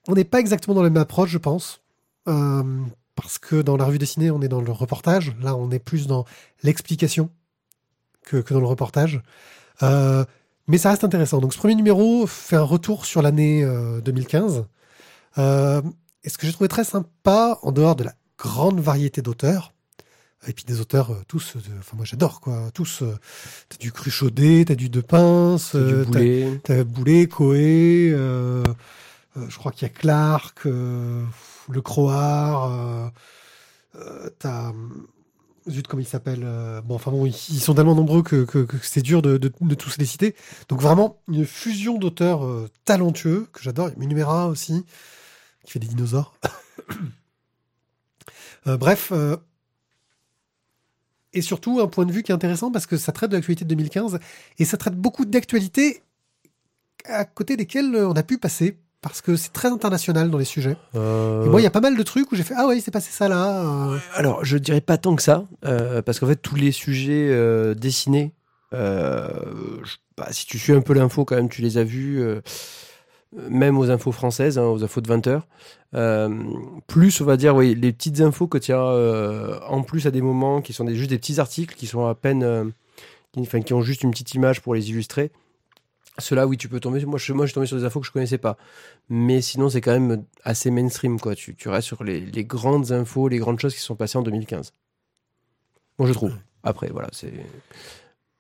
[0.08, 1.82] on n'est pas exactement dans la même approche, je pense.
[2.26, 5.36] Parce que dans la revue dessinée, on est dans le reportage.
[5.41, 6.26] Là, on est plus dans
[6.63, 7.30] l'explication
[8.24, 9.22] que, que dans le reportage.
[10.67, 11.39] Mais ça reste intéressant.
[11.39, 14.65] Donc ce premier numéro fait un retour sur l'année euh, 2015.
[15.38, 15.82] Euh,
[16.23, 19.73] et ce que j'ai trouvé très sympa, en dehors de la grande variété d'auteurs,
[20.47, 23.01] Et puis des auteurs euh, tous, euh, enfin moi j'adore quoi, tous.
[23.01, 23.17] euh,
[23.69, 26.03] t'as du Cruchaudet, t'as du De Pince, euh,
[26.63, 27.27] t'as- boulet.
[27.27, 28.63] Coé, euh,
[29.38, 31.23] euh, je crois qu'il y a Clark, euh,
[31.69, 33.10] Le Croard, euh,
[33.95, 34.71] euh, t'as.
[35.69, 38.45] Zut, comment il s'appelle euh, Bon, enfin bon, ils, ils sont tellement nombreux que,
[38.82, 40.36] c'est dur de, tous les citer.
[40.69, 43.89] Donc vraiment, une fusion d'auteurs euh, talentueux, que j'adore.
[43.89, 44.86] Il y a Munumera aussi,
[45.63, 46.34] qui fait des dinosaures.
[48.65, 49.13] Euh, bref.
[51.32, 53.63] et surtout, un point de vue qui est intéressant parce que ça traite de l'actualité
[53.63, 54.19] de 2015
[54.60, 56.03] et ça traite beaucoup d'actualités
[57.06, 58.77] à côté desquelles on a pu passer
[59.08, 60.78] parce que c'est très international dans les sujets.
[60.96, 62.78] Euh, Et moi, il y a pas mal de trucs où j'ai fait Ah ouais,
[62.78, 63.62] il s'est passé ça là.
[63.91, 63.98] euh.
[64.15, 67.32] Alors, je dirais pas tant que ça, euh, parce qu'en fait, tous les sujets
[67.76, 68.34] dessinés,
[68.72, 69.30] bah,
[70.32, 72.22] si tu suis un peu l'info, quand même, tu les as vus,
[73.50, 75.41] même aux infos françaises, hein, aux infos de 20h.
[76.88, 80.22] plus, on va dire, oui, les petites infos que tu as en plus à des
[80.22, 82.72] moments qui sont des, juste des petits articles qui sont à peine.
[83.65, 85.32] qui ont juste une petite image pour les illustrer.
[86.19, 87.03] Ceux-là, oui, tu peux tomber.
[87.06, 88.58] Moi je, moi, je suis tombé sur des infos que je connaissais pas.
[89.10, 91.36] Mais sinon, c'est quand même assez mainstream, quoi.
[91.36, 94.23] Tu, tu restes sur les, les grandes infos, les grandes choses qui sont passées en
[94.23, 94.73] 2015.
[95.99, 96.34] Moi, je trouve.
[96.63, 97.32] Après, voilà, c'est.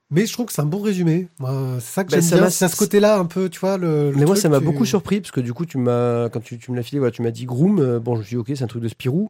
[0.09, 1.27] Mais je trouve que c'est un bon résumé.
[1.39, 2.49] C'est ça que Bah, j'aime bien.
[2.49, 3.77] C'est à ce côté-là, un peu, tu vois.
[3.77, 5.77] Le, le Mais moi, truc, ça m'a tu- beaucoup surpris parce que du coup, tu
[5.77, 7.79] m'as, quand tu, tu me l'as filé, voilà, tu m'as dit Groom.
[7.79, 9.29] euh, bon, je me suis dit, ok, c'est un truc de Spirou.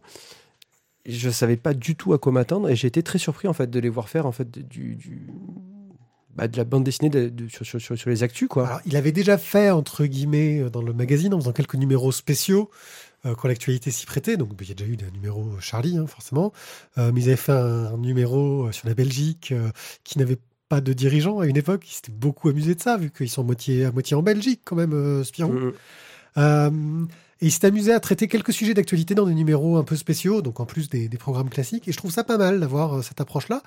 [1.05, 3.69] Je savais pas du tout à quoi m'attendre et j'ai été très surpris en fait
[3.69, 5.27] de les voir faire en fait du, du-
[6.37, 8.67] bah, de la bande dessinée de- de- sur, sur, sur, sur les actus quoi.
[8.67, 12.11] Alors, il avait déjà fait, entre guillemets, euh, dans le magazine, en faisant quelques numéros
[12.11, 12.69] spéciaux,
[13.25, 14.37] euh, quand l'actualité s'y prêtait.
[14.37, 16.53] Donc, il y a déjà eu des numéros Charlie, hein, forcément.
[16.97, 19.69] Euh, mais ils avaient fait un, numéro sur la Belgique euh,
[20.03, 20.37] qui n'avait
[20.69, 21.89] pas de dirigeant à une époque.
[21.89, 24.75] Ils s'étaient beaucoup amusés de ça, vu qu'ils sont moitié, à moitié en Belgique, quand
[24.75, 25.53] même, Spirou.
[25.53, 25.73] Mm, mm.
[26.37, 27.05] Euh,
[27.41, 30.41] et il s'est amusé à traiter quelques sujets d'actualité dans des numéros un peu spéciaux,
[30.41, 31.87] donc en plus des, des programmes classiques.
[31.87, 33.63] Et je trouve ça pas mal d'avoir cette approche-là.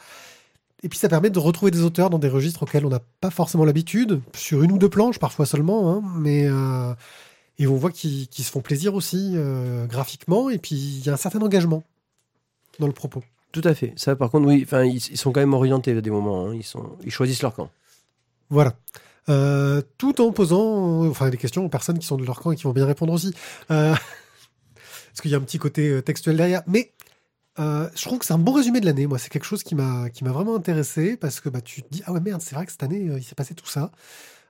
[0.83, 3.31] Et puis ça permet de retrouver des auteurs dans des registres auxquels on n'a pas
[3.31, 6.95] forcément l'habitude, sur une ou deux planches parfois seulement, hein, mais euh,
[7.59, 11.13] et on voit qu'ils se font plaisir aussi euh, graphiquement, et puis il y a
[11.13, 11.85] un certain engagement
[12.79, 13.23] dans le propos.
[13.53, 13.93] Tout à fait.
[13.97, 16.47] Ça, par contre, oui, enfin, ils, ils sont quand même orientés à des moments.
[16.47, 16.55] hein.
[16.55, 17.69] Ils sont, ils choisissent leur camp.
[18.49, 18.75] Voilà.
[19.29, 22.57] Euh, tout en posant enfin, des questions aux personnes qui sont de leur camp et
[22.57, 23.35] qui vont bien répondre aussi.
[23.71, 23.95] Euh,
[24.75, 26.63] parce qu'il y a un petit côté textuel derrière.
[26.67, 26.93] Mais
[27.59, 29.07] euh, je trouve que c'est un bon résumé de l'année.
[29.07, 31.89] Moi, c'est quelque chose qui m'a qui m'a vraiment intéressé parce que bah, tu te
[31.91, 33.91] dis ah ouais merde, c'est vrai que cette année euh, il s'est passé tout ça.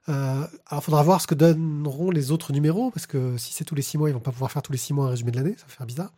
[0.09, 3.75] Euh, alors, faudra voir ce que donneront les autres numéros parce que si c'est tous
[3.75, 5.37] les six mois, ils vont pas pouvoir faire tous les six mois un résumé de
[5.37, 6.13] l'année, ça va faire bizarre.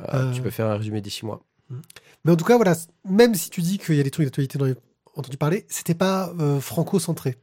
[0.00, 0.32] Euh, Euh.
[0.32, 1.42] Tu peux faire un résumé d'ici mois.
[2.24, 2.74] Mais en tout cas, voilà,
[3.08, 4.76] même si tu dis qu'il y a des trucs d'actualité dont j'ai
[5.16, 7.36] entendu parler, c'était pas euh, franco-centré.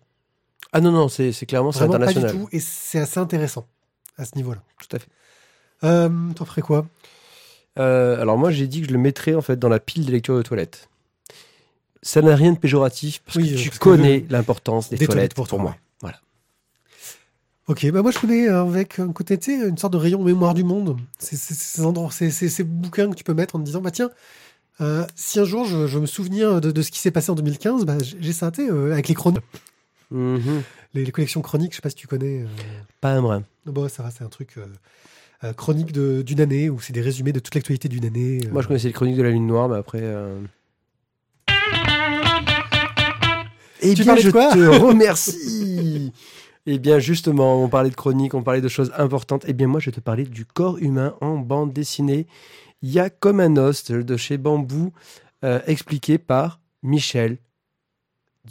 [0.73, 2.43] Ah non, non, c'est c'est clairement c'est Vraiment pas du international.
[2.43, 3.65] tout, et c'est assez intéressant
[4.17, 4.61] à ce niveau-là.
[4.79, 5.07] Tout à fait.
[5.83, 6.85] Euh, T'en ferais quoi?
[7.79, 10.11] Euh, alors moi, j'ai dit que je le mettrais en fait dans la pile des
[10.11, 10.89] lectures de toilettes.
[12.03, 15.05] Ça n'a rien de péjoratif parce Oui, que tu parce que connais l'importance des, des
[15.05, 15.71] toilettes, toilettes pour pour, toi, moi.
[15.71, 15.77] ouais.
[16.01, 16.19] Voilà.
[17.67, 20.21] Ok, bah moi je connais euh, avec un côté, tu sais, une sorte de rayon
[20.23, 20.97] mémoire du monde.
[21.19, 23.91] C'est ces endroits, c'est c'est ces bouquins que tu peux mettre en te disant, bah
[23.91, 24.09] tiens,
[24.81, 27.35] euh, si un jour je, je me souviens de, de ce qui s'est passé en
[27.35, 29.43] 2015, bah j'ai ça, euh, avec les chroniques,
[30.09, 30.63] Mhm.
[30.95, 32.45] les, les collections chroniques, je sais pas si tu connais.
[32.99, 33.43] Pas un brin.
[33.67, 34.55] bon, ça va, c'est un truc
[35.43, 38.41] euh, chronique de- d'une année où c'est des résumés de toute l'actualité d'une année.
[38.45, 38.51] euh.
[38.51, 39.99] Moi, je connaissais les chroniques de la Lune Noire, mais après.
[40.01, 40.39] euh,
[43.81, 46.13] Eh Tu bien, de je quoi te remercie.
[46.67, 49.43] Eh bien, justement, on parlait de chroniques, on parlait de choses importantes.
[49.47, 52.27] Eh bien, moi, je vais te parler du corps humain en bande dessinée.
[52.83, 54.93] Il y a comme un os de chez Bambou,
[55.43, 57.37] euh, expliqué par Michel,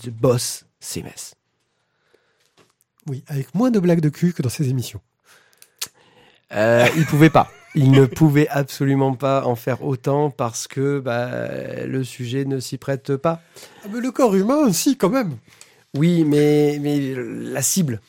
[0.03, 1.35] The Boss Semes.
[3.09, 5.01] Oui, avec moins de blagues de cul que dans ces émissions.
[6.55, 7.51] Euh, il pouvait pas.
[7.77, 12.79] Il ne pouvait absolument pas en faire autant parce que bah, le sujet ne s'y
[12.79, 13.41] prête pas.
[13.85, 15.37] Ah, mais le corps humain, si, quand même.
[15.97, 18.01] Oui, mais, mais la cible,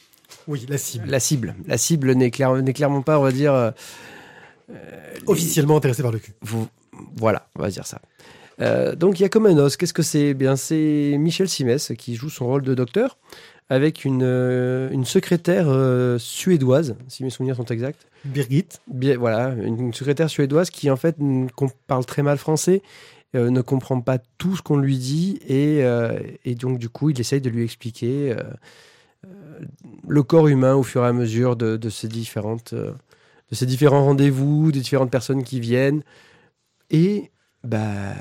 [0.47, 1.07] Oui, la cible.
[1.07, 3.71] la cible, la cible n'est clair- n'est clairement pas, on va dire, euh,
[5.27, 6.33] Officiellement intéressé par le cul.
[6.41, 6.67] vous-
[7.15, 7.99] voilà, on va dire ça.
[8.61, 9.77] Euh, donc il y a comme un os.
[9.77, 10.33] Qu'est-ce que c'est?
[10.33, 13.17] Bien, c'est Michel Simès qui joue son rôle de docteur
[13.71, 18.05] avec une, euh, une secrétaire euh, suédoise, si mes souvenirs sont exacts.
[18.25, 18.67] Birgit.
[18.87, 21.15] Bien, voilà, une, secrétaire suédoise qui en fait
[21.87, 22.81] parle très mal français,
[23.33, 27.11] euh, ne comprend pas tout ce qu'on lui dit et, euh, et donc du coup
[27.11, 28.43] il essaye de lui expliquer euh,
[30.05, 34.03] le corps humain au fur et à mesure de, de ces différentes de ces différents
[34.03, 36.03] rendez-vous, des différentes personnes qui viennent
[36.89, 37.31] et
[37.63, 38.15] bah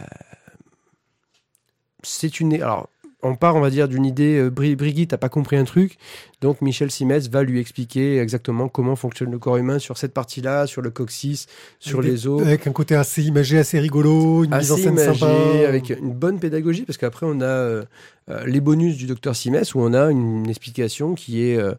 [2.04, 2.88] c'est une alors
[3.22, 5.98] on part, on va dire, d'une idée, euh, Bri- Brigitte n'a pas compris un truc,
[6.40, 10.66] donc Michel Simès va lui expliquer exactement comment fonctionne le corps humain sur cette partie-là,
[10.66, 11.46] sur le coccyx,
[11.78, 12.42] sur Avec les os.
[12.42, 15.68] Avec un côté assez imagé, assez rigolo, une mise en assez scène imagé, sympa.
[15.68, 17.84] avec une bonne pédagogie, parce qu'après on a euh,
[18.30, 21.74] euh, les bonus du docteur Simès, où on a une explication qui est, euh,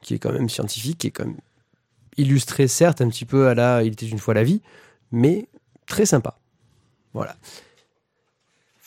[0.00, 1.36] qui est quand même scientifique, qui est quand même
[2.16, 4.62] illustrée certes un petit peu à la Il était une fois la vie,
[5.12, 5.46] mais
[5.86, 6.38] très sympa.
[7.12, 7.36] Voilà.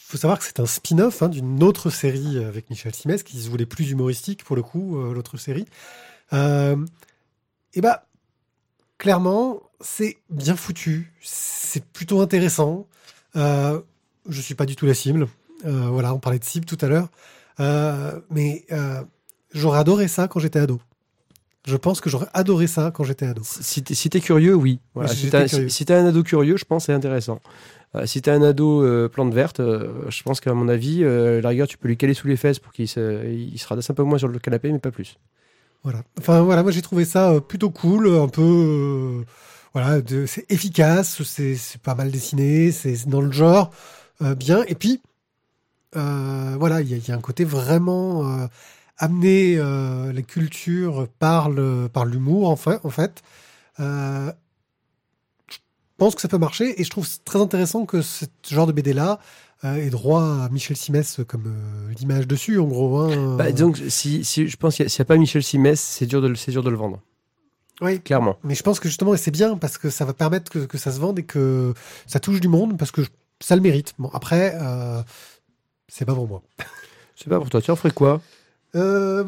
[0.09, 3.47] Faut savoir que c'est un spin-off hein, d'une autre série avec Michel Simès qui se
[3.47, 5.67] voulait plus humoristique pour le coup, euh, l'autre série.
[6.33, 6.83] Euh,
[7.75, 8.07] et bah,
[8.97, 12.87] clairement, c'est bien foutu, c'est plutôt intéressant.
[13.35, 13.79] Euh,
[14.27, 15.27] je suis pas du tout la cible.
[15.65, 17.09] Euh, voilà, on parlait de cible tout à l'heure.
[17.59, 19.03] Euh, mais euh,
[19.53, 20.81] j'aurais adoré ça quand j'étais ado.
[21.67, 23.41] Je pense que j'aurais adoré ça quand j'étais ado.
[23.43, 24.79] Si t'es si t'es curieux, oui.
[24.95, 25.09] Voilà.
[25.15, 27.39] Si si- si t'as un ado curieux, je pense que c'est intéressant.
[27.95, 31.41] Euh, si t'as un ado euh, plante verte, euh, je pense qu'à mon avis, euh,
[31.41, 33.89] la rigueur, tu peux lui caler sous les fesses pour qu'il se, il se radasse
[33.89, 35.17] un peu moins sur le canapé, mais pas plus.
[35.83, 36.03] Voilà.
[36.19, 39.23] Enfin voilà, moi j'ai trouvé ça plutôt cool, un peu
[39.73, 43.71] voilà, c'est efficace, c'est pas mal dessiné, c'est dans le genre
[44.37, 44.63] bien.
[44.67, 45.01] Et puis
[45.93, 48.47] voilà, il y, a- il y a un côté vraiment
[48.99, 52.79] amener euh, la culture par le par l'humour en fait.
[52.83, 53.21] En fait,
[53.79, 54.31] Euh,
[55.49, 55.57] je
[55.97, 58.93] pense que ça peut marcher et je trouve très intéressant que ce genre de BD
[58.93, 59.19] là
[59.63, 62.97] ait droit à Michel Simès comme euh, l'image dessus en gros.
[62.97, 63.35] Hein.
[63.37, 66.29] Bah, donc, si, si, je pense qu'il n'y a, pas Michel Simès, c'est dur, de,
[66.49, 67.01] dur de le vendre,
[67.81, 67.99] Oui.
[68.01, 68.37] clairement.
[68.43, 70.77] Mais je pense que justement, et c'est bien parce que ça va permettre que, que
[70.77, 71.73] ça se vende et que
[72.07, 73.09] ça touche du monde parce que je-
[73.41, 73.93] ça le mérite.
[73.99, 75.01] Bon, après, euh,
[75.89, 76.41] c'est pas pour moi.
[77.17, 78.21] C'est pas pour toi, tu en ferais quoi?
[78.75, 79.23] Euh,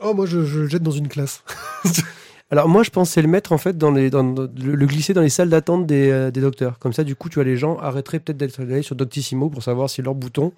[0.00, 1.42] oh, moi, je, je le jette dans une classe.
[2.52, 5.14] Alors moi, je pensais le mettre en fait dans les, dans, dans- le, le glisser
[5.14, 6.78] dans les salles d'attente des, euh, des docteurs.
[6.80, 9.62] Comme ça, du coup, tu vois, les gens arrêteraient peut-être d'être allés sur Doctissimo pour
[9.62, 10.52] savoir si leur bouton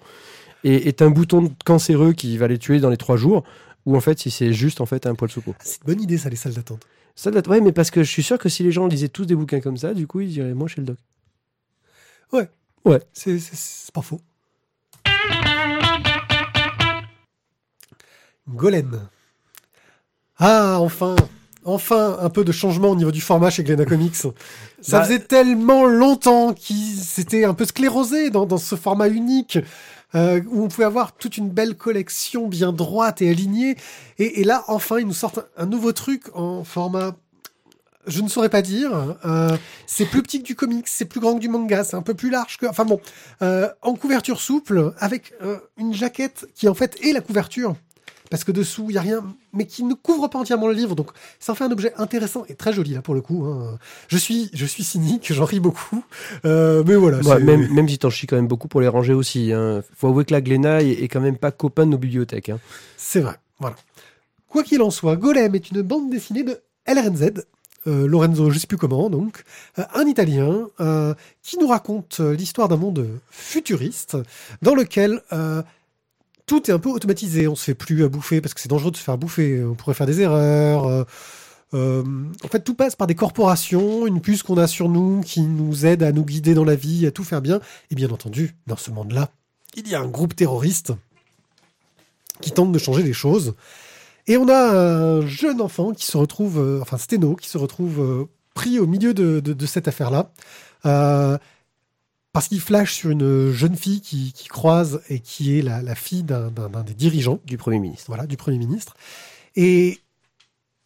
[0.63, 3.43] est, est un bouton cancéreux qui va les tuer dans les trois jours,
[3.85, 5.53] ou en fait si c'est juste en fait un poil sous peau.
[5.59, 6.83] c'est une bonne idée, ça, les salles d'attente.
[7.25, 9.35] Être- ouais, mais parce que je suis sûr que si les gens lisaient tous des
[9.35, 10.97] bouquins comme ça, du coup, ils iraient moins chez le doc.
[13.13, 14.19] C'est c'est- c'est pas faux.
[18.47, 19.01] Golem.
[20.37, 21.15] Ah, enfin
[21.65, 24.15] Enfin, un peu de changement au niveau du format chez Glena Comics.
[24.15, 24.29] Ça
[24.91, 29.57] Bah- faisait tellement longtemps qu'ils s'étaient un peu sclérosés dans, dans ce format unique,
[30.13, 33.77] euh, où on pouvait avoir toute une belle collection bien droite et alignée.
[34.19, 37.15] Et, et là, enfin, ils nous sortent un, un nouveau truc en format...
[38.07, 39.15] Je ne saurais pas dire.
[39.23, 39.55] Euh,
[39.87, 42.13] c'est plus petit que du comics, c'est plus grand que du manga, c'est un peu
[42.13, 42.65] plus large que...
[42.65, 42.99] Enfin bon,
[43.41, 45.33] euh, en couverture souple, avec
[45.77, 47.77] une jaquette qui en fait est la couverture.
[48.33, 50.95] Parce que dessous, il y a rien, mais qui ne couvre pas entièrement le livre.
[50.95, 53.45] Donc, ça en fait un objet intéressant et très joli, là, pour le coup.
[53.45, 53.77] hein.
[54.07, 56.03] Je suis, je suis cynique, j'en ris beaucoup.
[56.43, 57.19] Euh, mais voilà.
[57.19, 59.53] Ouais, même, même si t'en chies quand même beaucoup pour les ranger aussi.
[59.53, 59.83] Hein.
[59.95, 62.49] Faut avouer que la Glénat est, est quand même pas copain de nos bibliothèques.
[62.49, 62.59] Hein.
[62.97, 63.75] C'est vrai, voilà.
[64.49, 67.43] Quoi qu'il en soit, Golem est une bande dessinée de LRNZ,
[67.85, 69.43] euh, Lorenzo, je sais plus comment, donc,
[69.77, 74.17] euh, un Italien euh, qui nous raconte l'histoire d'un monde futuriste
[74.63, 75.21] dans lequel
[76.45, 77.47] tout est un peu automatisé.
[77.47, 79.63] On se fait plus à bouffer parce que c'est dangereux de se faire bouffer.
[79.63, 80.85] On pourrait faire des erreurs.
[80.87, 81.03] euh,
[81.73, 82.03] euh,
[82.43, 85.85] en fait, tout passe par des corporations, une puce qu'on a sur nous qui nous
[85.85, 87.59] aide à nous guider dans la vie, à tout faire bien.
[87.89, 89.29] Et bien entendu, dans ce monde-là,
[89.75, 90.93] il y a un groupe terroriste
[92.41, 93.55] qui tente de changer les choses.
[94.27, 98.27] Et on a un jeune enfant qui se retrouve, euh, enfin Steno, qui se retrouve
[98.53, 100.31] pris au milieu de, cette affaire-là,
[102.33, 105.95] parce qu'il flash sur une jeune fille qui, qui croise et qui est la, la
[105.95, 106.49] fille d'un
[106.85, 108.05] des dirigeants, Du Premier ministre.
[108.07, 108.95] voilà, du Premier ministre.
[109.55, 109.99] Et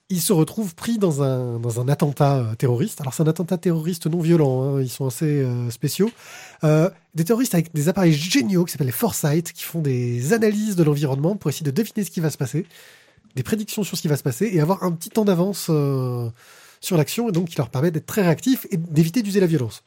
[0.10, 3.02] il se retrouve pris dans un, dans un attentat euh, terroriste.
[3.02, 6.12] Alors c'est un attentat terroriste non violent, hein, ils sont assez euh, spéciaux.
[6.64, 10.76] Euh, des terroristes avec des appareils géniaux qui s'appellent les Foresight, qui font des analyses
[10.76, 12.66] de l'environnement pour essayer de deviner ce qui va se passer,
[13.36, 16.30] des prédictions sur ce qui va se passer et avoir un petit temps d'avance euh,
[16.82, 19.84] sur l'action, et donc qui leur permet d'être très réactifs et d'éviter d'user la violence.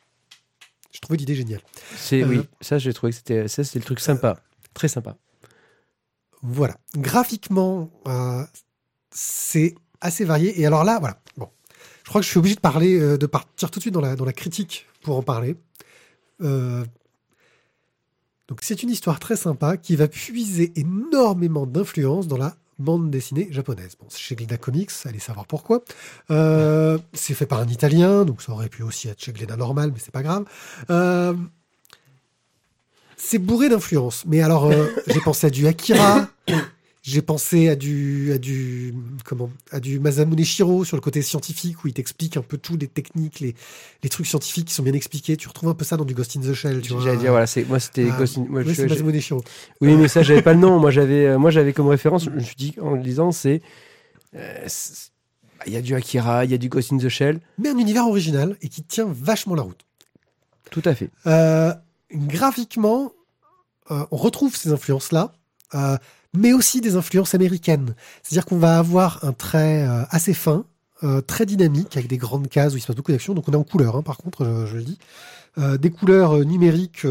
[0.92, 1.62] Je trouvais l'idée géniale.
[1.96, 4.40] C'est Euh, oui, ça j'ai trouvé que c'était ça c'était le truc sympa,
[4.74, 5.16] très sympa.
[6.42, 6.76] Voilà.
[6.96, 8.44] Graphiquement, euh,
[9.10, 10.60] c'est assez varié.
[10.60, 11.20] Et alors là, voilà.
[11.36, 11.48] Bon.
[12.04, 14.00] Je crois que je suis obligé de parler, euh, de partir tout de suite dans
[14.00, 15.56] la, dans la critique pour en parler.
[16.40, 16.84] Euh,
[18.48, 23.48] donc, c'est une histoire très sympa qui va puiser énormément d'influence dans la bande dessinée
[23.50, 23.96] japonaise.
[24.00, 25.82] Bon, c'est chez Glénat Comics, allez savoir pourquoi.
[26.30, 29.90] Euh, c'est fait par un Italien, donc ça aurait pu aussi être chez Glénat normal,
[29.92, 30.44] mais c'est pas grave.
[30.90, 31.34] Euh,
[33.16, 34.24] c'est bourré d'influence.
[34.26, 36.28] Mais alors, euh, j'ai pensé à du Akira,
[37.02, 41.82] J'ai pensé à du, à du, comment, à du Masamune Shiro sur le côté scientifique
[41.82, 43.54] où il t'explique un peu tout, les techniques, les,
[44.02, 45.38] les trucs scientifiques qui sont bien expliqués.
[45.38, 47.02] Tu retrouves un peu ça dans du Ghost in the Shell, tu vois.
[47.02, 49.42] J'allais dire, voilà, c'est, moi c'était Ah, Ghost in- moi, oui, je- Masamune Shiro.
[49.80, 50.78] Oui, mais ça, j'avais pas le nom.
[50.78, 53.62] Moi, j'avais, euh, moi, j'avais comme référence, je me suis dit, en le lisant, c'est.
[54.34, 55.08] euh, c'est-
[55.66, 57.38] Il y a du Akira, il y a du Ghost in the Shell.
[57.58, 59.84] Mais un univers original et qui tient vachement la route.
[60.70, 61.10] Tout à fait.
[61.26, 61.72] Euh,
[62.12, 63.12] graphiquement,
[63.90, 65.32] euh, on retrouve ces influences-là,
[65.74, 65.96] euh,
[66.34, 67.94] mais aussi des influences américaines.
[68.22, 70.64] C'est-à-dire qu'on va avoir un trait euh, assez fin,
[71.02, 73.34] euh, très dynamique, avec des grandes cases où il se passe beaucoup d'action.
[73.34, 74.98] Donc on est en couleur, hein, par contre, je, le dis.
[75.58, 77.06] Euh, des couleurs numériques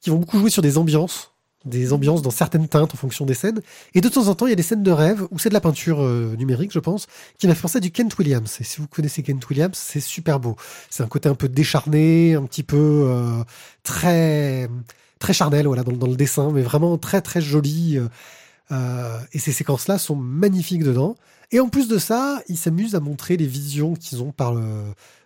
[0.00, 1.32] qui vont beaucoup jouer sur des ambiances,
[1.64, 3.60] des ambiances dans certaines teintes en fonction des scènes.
[3.94, 5.54] Et de temps en temps, il y a des scènes de rêve où c'est de
[5.54, 7.06] la peinture numérique, je pense,
[7.38, 8.56] qui penser à du Kent Williams.
[8.60, 10.56] Et si vous connaissez Kent Williams, c'est super beau.
[10.88, 13.44] C'est un côté un peu décharné, un petit peu
[13.82, 14.68] très
[15.18, 18.00] très charnel, voilà, dans le dessin, mais vraiment très très joli.
[18.72, 21.16] Euh, et ces séquences-là sont magnifiques dedans.
[21.52, 24.54] Et en plus de ça, ils s'amusent à montrer les visions qu'ils ont par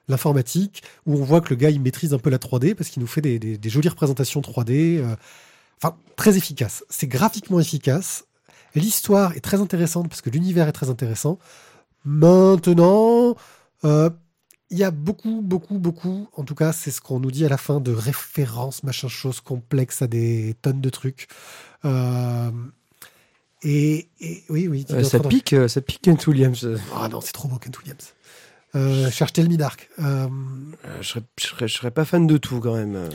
[0.08, 3.00] l'informatique, où on voit que le gars il maîtrise un peu la 3D parce qu'il
[3.00, 4.98] nous fait des, jolies représentations 3D.
[4.98, 5.16] euh,
[5.82, 6.84] Enfin, très efficace.
[6.88, 8.24] C'est graphiquement efficace.
[8.74, 11.38] L'histoire est très intéressante parce que l'univers est très intéressant.
[12.04, 13.36] Maintenant,
[13.84, 14.10] euh,
[14.70, 17.48] il y a beaucoup, beaucoup, beaucoup, en tout cas, c'est ce qu'on nous dit à
[17.48, 21.28] la fin, de références, machin chose complexes à des tonnes de trucs.
[21.84, 22.50] Euh,
[23.64, 24.84] et, et- oui, oui.
[24.90, 26.64] Euh, ça pique, euh, ça pique Kent Williams.
[26.64, 28.12] Euh, Ah non, c'est trop beau, Kent Williams.
[28.76, 29.88] Euh, cherche Tell Me Dark.
[30.00, 30.28] Euh,
[31.00, 32.96] je, serais, je, serais, je serais pas fan de tout quand même.
[32.96, 33.08] euh.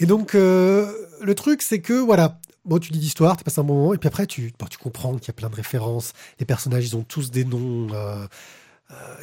[0.00, 3.64] Et donc, euh, le truc, c'est que, voilà, bon, tu dis l'histoire, tu passes un
[3.64, 6.12] bon moment, et puis après, tu, bon, tu comprends qu'il y a plein de références.
[6.40, 8.26] Les personnages, ils ont tous des noms euh, euh,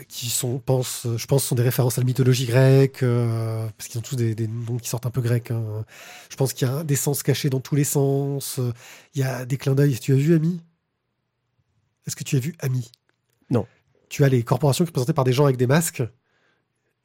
[0.07, 3.97] qui sont, pense, je pense, sont des références à la mythologie grecque, euh, parce qu'ils
[3.97, 5.49] ont tous des, des noms qui sortent un peu grecs.
[5.51, 5.85] hein.
[6.29, 8.59] Je pense qu'il y a des sens cachés dans tous les sens.
[8.59, 8.71] euh,
[9.15, 9.97] Il y a des clins d'œil.
[9.99, 10.61] Tu as vu Ami?
[12.05, 12.91] Est-ce que tu as vu Ami?
[13.49, 13.65] Non.
[14.09, 16.03] Tu as les corporations qui sont présentées par des gens avec des masques.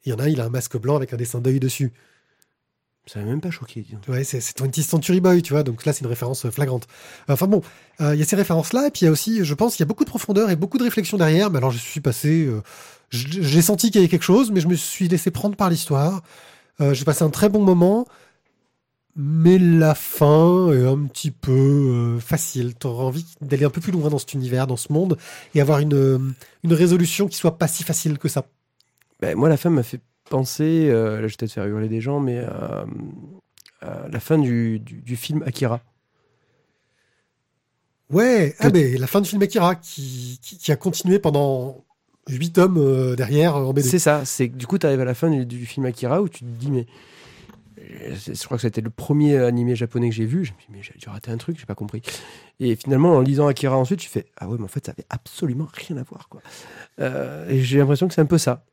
[0.05, 1.91] Il y en a un, il a un masque blanc avec un dessin d'œil dessus.
[3.07, 3.83] Ça m'a même pas choqué.
[4.07, 6.87] Ouais, c'est c'est 20th Century Boy, tu vois, donc là c'est une référence euh, flagrante.
[7.27, 7.61] Enfin bon,
[7.99, 9.81] euh, il y a ces références-là, et puis il y a aussi, je pense, il
[9.81, 12.45] y a beaucoup de profondeur et beaucoup de réflexion derrière, mais alors je suis passé,
[12.45, 12.61] euh,
[13.09, 16.21] j'ai senti qu'il y avait quelque chose, mais je me suis laissé prendre par l'histoire.
[16.79, 18.05] Euh, j'ai passé un très bon moment,
[19.15, 22.75] mais la fin est un petit peu facile.
[22.75, 25.17] T'auras envie d'aller un peu plus loin dans cet univers, dans ce monde,
[25.55, 26.33] et avoir une,
[26.63, 28.45] une résolution qui soit pas si facile que ça.
[29.21, 29.99] Ben, moi, la fin m'a fait
[30.31, 32.85] penser, euh, là je vais peut-être faire hurler des gens, mais euh,
[33.81, 35.81] à la fin du, du, du film Akira.
[38.09, 41.85] Ouais, ah mais la fin du film Akira qui, qui, qui a continué pendant
[42.27, 43.87] huit tomes euh, derrière euh, en BD.
[43.87, 46.29] C'est ça, c'est du coup, tu arrives à la fin du, du film Akira où
[46.29, 46.85] tu te dis, mais.
[47.81, 50.45] Euh, Je crois que c'était le premier animé japonais que j'ai vu.
[50.45, 52.01] Je me dis, mais j'ai dû rater un truc, j'ai pas compris.
[52.59, 55.05] Et finalement, en lisant Akira ensuite, tu fais, ah ouais, mais en fait, ça avait
[55.09, 56.29] absolument rien à voir.
[56.29, 56.41] Quoi.
[56.99, 58.63] Euh, et j'ai l'impression que c'est un peu ça.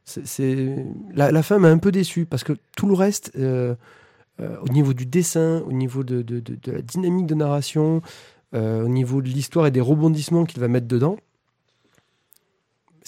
[1.15, 3.75] La, fin m'a un peu déçu parce que tout le reste, euh,
[4.39, 8.03] au niveau du dessin, au niveau de, de- la dynamique de narration,
[8.55, 11.17] au niveau de l'histoire et des rebondissements qu'il va mettre dedans,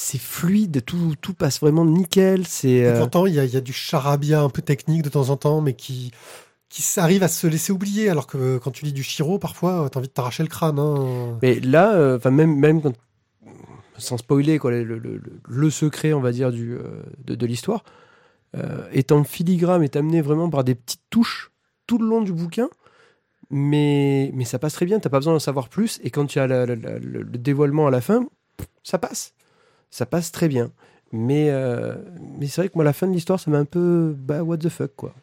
[0.01, 2.47] c'est fluide, tout, tout passe vraiment nickel.
[2.47, 5.29] C'est, euh, il y a, il y a du charabia un peu technique de temps
[5.31, 6.11] en temps, mais qui,
[6.69, 8.09] qui arrive à se laisser oublier.
[8.09, 10.79] Alors que quand tu lis du Shiro, parfois, t'as envie de t'arracher le crâne.
[10.79, 11.39] hein.
[11.43, 12.95] Mais là, euh, enfin même même quand,
[13.99, 17.47] sans spoiler quoi, le, le- le- le secret, on va dire du euh, de, de
[17.47, 17.85] l'histoire,
[18.57, 21.51] euh, est en filigrane, est amené vraiment par des petites touches
[21.87, 22.69] tout le long du bouquin.
[23.51, 25.99] Mais, mais ça passe très bien, t'as pas besoin d'en savoir plus.
[26.05, 28.25] Et quand tu as la- la- la- le, le dévoilement à la fin,
[28.85, 29.35] ça passe.
[29.91, 30.71] Ça passe très bien.
[31.13, 31.97] Mais, euh,
[32.39, 34.15] mais c'est vrai que moi, la fin de l'histoire, ça m'a un peu.
[34.17, 35.15] Bah, what the fuck, quoi.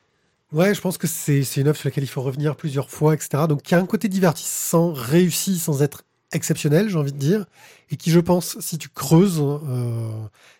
[0.51, 3.43] Ouais, je pense que c'est une œuvre sur laquelle il faut revenir plusieurs fois, etc.
[3.49, 6.03] Donc, il y a un côté divertissant, réussi sans être
[6.33, 7.45] exceptionnel, j'ai envie de dire,
[7.89, 10.09] et qui, je pense, si tu creuses, euh,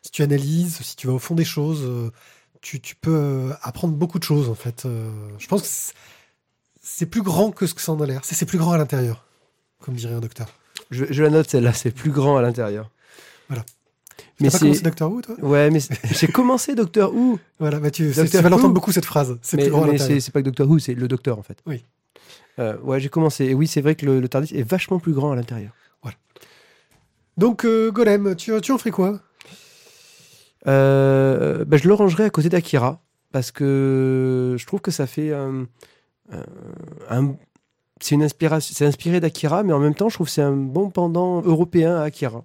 [0.01, 2.09] si tu analyses, si tu vas au fond des choses, euh,
[2.61, 4.87] tu, tu peux apprendre beaucoup de choses, en fait.
[5.39, 5.67] Je pense que
[6.81, 8.21] c'est- plus grand que ce que ça en a l'air.
[8.23, 9.25] C'est c'est plus grand à l'intérieur,
[9.79, 10.47] comme dirait un docteur.
[10.91, 12.89] Je, je la note, celle-là, c'est plus grand à l'intérieur.
[13.49, 13.65] Voilà.
[14.39, 14.83] Mais pas commencé c'est.
[14.83, 17.39] Doctor Who, toi Ouais, mais c'est- j'ai commencé Doctor Who.
[17.59, 19.37] Voilà, bah tu, Doctor tu vas l'entendre beaucoup cette phrase.
[19.41, 21.57] C'est mais mais c'est c'est pas que Doctor Who, c'est le docteur en fait.
[21.65, 21.83] Oui.
[22.59, 23.45] Euh, ouais, j'ai commencé.
[23.45, 25.71] Et oui, c'est vrai que le, le Tardis est vachement plus grand à l'intérieur.
[27.37, 29.19] Donc, euh, Golem, tu, tu en ferais quoi?
[30.65, 32.99] Euh, bah, je le rangerai à côté d'Akira
[33.31, 35.65] parce que je trouve que ça fait un,
[36.31, 36.43] un-
[37.09, 37.35] un-
[38.01, 40.55] c'est une inspiration, c'est inspiré d'Akira, mais en même temps, je trouve que c'est un
[40.55, 42.43] bon pendant européen à Akira.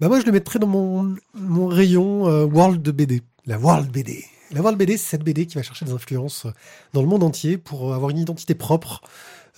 [0.00, 3.20] Bah moi, je le mettrais dans mon, rayon euh, World BD.
[3.46, 4.24] La World BD.
[4.52, 6.50] La World BD, c'est cette BD qui va chercher des influences euh,
[6.92, 9.02] dans le monde entier pour avoir une identité propre,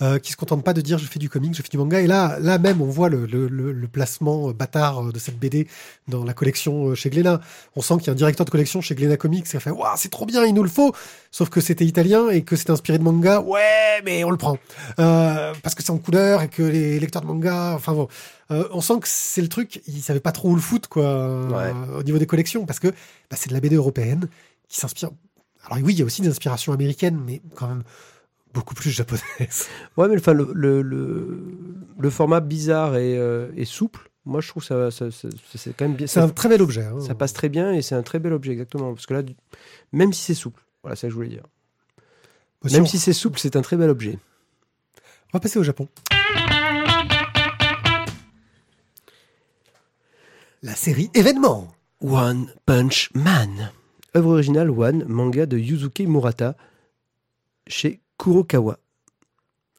[0.01, 2.01] euh, qui se contentent pas de dire je fais du comics, je fais du manga.
[2.01, 5.67] Et là, là même, on voit le, le, le, placement euh, bâtard de cette BD
[6.07, 7.41] dans la collection euh, chez Glénat.
[7.75, 9.71] On sent qu'il y a un directeur de collection chez Glénat Comics qui a fait
[9.71, 10.93] waouh, c'est trop bien, il nous le faut.
[11.31, 13.39] Sauf que c'était italien et que c'était inspiré de manga.
[13.41, 14.57] Ouais, mais on le prend
[14.99, 18.07] euh, parce que c'est en couleur et que les lecteurs de manga, enfin bon.
[18.51, 21.03] Euh, on sent que c'est le truc, ils savaient pas trop où le foutre, quoi,
[21.03, 24.27] euh, au niveau des collections, parce que bah, c'est de la BD européenne
[24.67, 25.09] qui s'inspire.
[25.65, 27.83] Alors oui, il y a aussi des inspirations américaines, mais quand même
[28.53, 29.67] beaucoup plus japonaises.
[29.97, 31.43] Ouais, mais enfin, le, le, le,
[31.99, 35.75] le format bizarre et, euh, et souple, moi je trouve ça, ça, ça- ça- c'est
[35.75, 36.07] quand même bien.
[36.07, 36.83] C'est un très bel objet.
[36.83, 36.99] hein.
[37.01, 38.93] ça passe très bien et c'est un très bel objet, exactement.
[38.93, 39.21] Parce que là,
[39.91, 41.43] même si c'est souple, voilà, c'est ça que je voulais dire.
[42.71, 44.19] Même on- si c'est souple, c'est un très bel objet.
[45.33, 45.87] On va passer au Japon.
[50.61, 51.73] La série événement.
[52.01, 53.71] One Punch Man.
[54.15, 56.55] Œuvre originale One, manga de Yuzuki Murata
[57.67, 58.77] chez Kurokawa.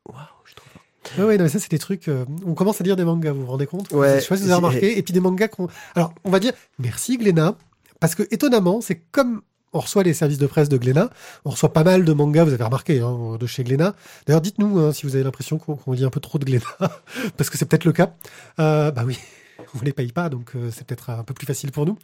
[0.08, 0.82] Waouh, je suis trop fort.
[1.18, 2.08] Ouais, ouais, non, mais ça, c'est des trucs.
[2.08, 3.90] euh, on commence à lire des mangas, vous vous rendez compte?
[3.92, 4.98] Ouais, Je sais pas si vous avez remarqué.
[4.98, 5.68] Et puis des mangas qu'on.
[5.94, 7.54] Alors, on va dire merci Glénat,
[8.00, 9.42] parce que étonnamment, c'est comme
[9.74, 11.08] on reçoit les services de presse de Glénat,
[11.44, 13.94] on reçoit pas mal de mangas, vous avez remarqué, hein, de chez Glénat.
[14.26, 16.64] D'ailleurs, dites-nous hein, si vous avez l'impression qu'on qu'on lit un peu trop de Glénat,
[17.36, 18.12] parce que c'est peut-être le cas.
[18.58, 19.18] Euh, bah oui,
[19.80, 21.96] on les paye pas, donc euh, c'est peut-être un peu plus facile pour nous.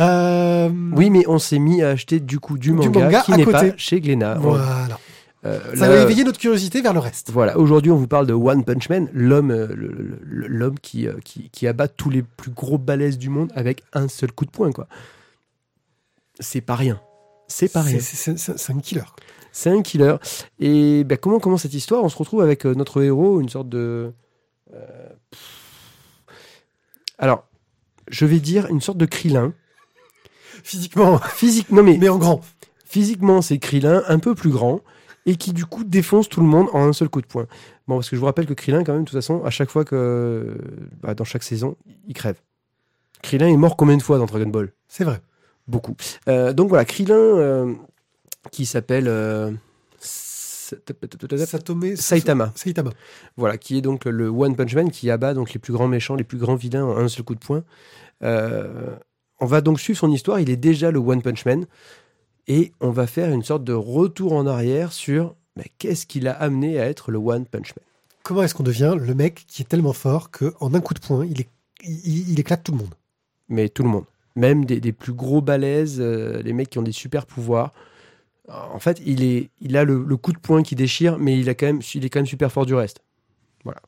[0.00, 3.32] Euh, Oui, mais on s'est mis à acheter du coup du Du manga, manga qui
[3.32, 4.34] n'est pas pas chez Glénat.
[4.34, 4.98] Voilà.
[5.44, 7.30] Euh, Ça va éveiller notre curiosité vers le reste.
[7.30, 9.68] Voilà, aujourd'hui on vous parle de One Punch Man, l'homme euh,
[10.24, 14.08] l'homme qui, euh, qui, qui abat tous les plus gros balaises du monde avec un
[14.08, 14.88] seul coup de poing, quoi.
[16.40, 17.00] C'est pas rien.
[17.46, 17.98] C'est pas rien.
[18.00, 19.02] C'est- un killer.
[19.52, 20.16] C'est un killer.
[20.58, 22.02] Et ben, comment commence cette histoire?
[22.04, 24.12] On se retrouve avec notre héros, une sorte de.
[24.74, 25.08] euh.
[27.18, 27.44] Alors,
[28.08, 29.52] je vais dire une sorte de Krillin.
[30.62, 32.40] Physiquement, Physique, non mais mais en grand.
[32.84, 34.80] physiquement, c'est Krillin, un peu plus grand,
[35.28, 37.46] et qui du coup défonce tout le monde en un seul coup de poing.
[37.86, 39.68] Bon, parce que je vous rappelle que Krillin, quand même, de toute façon, à chaque
[39.70, 40.56] fois que.
[41.02, 41.76] bah, dans chaque saison,
[42.06, 42.40] il crève.
[43.22, 44.72] Krillin est mort combien de fois dans Dragon Ball?
[44.88, 45.20] C'est vrai.
[45.66, 45.94] Beaucoup.
[46.28, 47.74] Euh, donc voilà, Krillin, euh,
[48.50, 49.06] qui s'appelle.
[49.06, 49.52] euh,
[50.00, 52.52] Satome Saitama.
[52.54, 52.90] Saitama.
[53.36, 56.14] Voilà, qui est donc le One Punch Man qui abat donc les plus grands méchants,
[56.14, 57.64] les plus grands vilains en un seul coup de poing.
[59.40, 60.40] On va donc suivre son histoire.
[60.40, 61.66] Il est déjà le One Punch Man
[62.48, 66.32] et on va faire une sorte de retour en arrière sur mais qu'est-ce qui l'a
[66.32, 67.84] amené à être le One Punch Man?
[68.22, 71.24] Comment est-ce qu'on devient le mec qui est tellement fort qu'en un coup de poing,
[71.24, 71.48] il, est-
[71.82, 72.94] il- il éclate tout le monde?
[73.48, 74.04] Mais tout le monde,
[74.36, 77.72] même des, des plus gros balèzes, euh, les mecs qui ont des super pouvoirs.
[78.48, 81.48] En fait, il, est, il a le, le coup de poing qui déchire, mais il,
[81.48, 83.00] a quand même, il est quand même super fort du reste.
[83.64, 83.80] Voilà.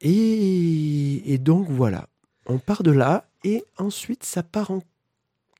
[0.00, 2.08] Et, et donc voilà,
[2.46, 4.82] on part de là, et ensuite ça part en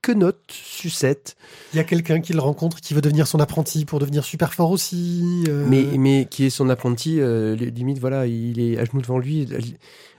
[0.02, 1.36] quenotte, sucette,
[1.72, 4.52] Il y a quelqu'un qui le rencontre, qui veut devenir son apprenti pour devenir super
[4.52, 5.44] fort aussi.
[5.48, 9.18] euh, mais, mais qui est son apprenti, euh, limite, voilà, il est à genoux devant
[9.18, 9.48] lui.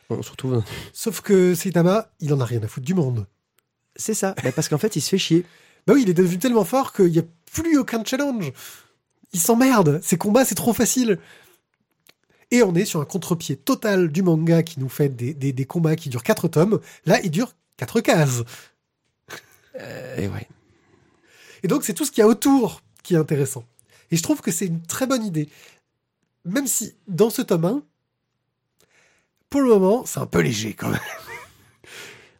[0.09, 0.53] On se retrouve.
[0.53, 0.63] dans-
[0.93, 3.25] Sauf que Saitama, il en a rien à foutre du monde.
[3.95, 5.45] C'est ça, Bah, parce qu'en fait, il se fait chier.
[5.85, 8.51] Bah oui, il est devenu tellement fort qu'il n'y a plus aucun challenge.
[9.33, 9.99] Il s'emmerde.
[10.01, 11.19] Ses combats, c'est trop facile.
[12.51, 15.65] Et on est sur un contre-pied total du manga qui nous fait des, des- des
[15.65, 16.79] combats qui durent 4 tomes.
[17.05, 18.43] Là, il dure 4 cases.
[19.79, 20.47] Euh, et ouais.
[21.63, 23.65] Et donc, c'est tout ce qu'il y a autour qui est intéressant.
[24.11, 25.49] Et je trouve que c'est une très bonne idée.
[26.45, 27.83] Même si, dans ce tome 1,
[29.49, 30.99] pour le moment, c'est un peu léger quand même.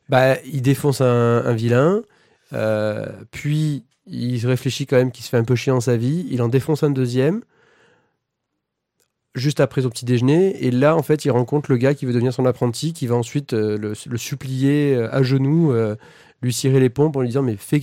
[0.10, 2.04] Bah, il défonce un, un vilain,
[2.52, 6.28] euh, puis il réfléchit quand même qu'il se fait un peu chier dans sa vie,
[6.30, 7.42] il en défonce un deuxième,
[9.34, 12.12] juste après au petit déjeuner, et là, en fait, il rencontre le gars qui veut
[12.12, 15.74] devenir son apprenti, qui va ensuite euh, le, le supplier euh, à genoux,
[16.44, 17.82] lui cirer les pompes en lui disant Mais fais,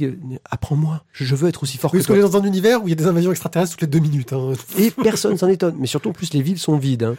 [0.50, 2.28] apprends-moi, je veux être aussi fort Parce que qu'on toi.
[2.28, 4.32] est dans un univers où il y a des invasions extraterrestres toutes les deux minutes.
[4.32, 4.52] hein.
[4.78, 7.16] Et personne s'en étonne, mais surtout en plus, les villes sont vides, hein.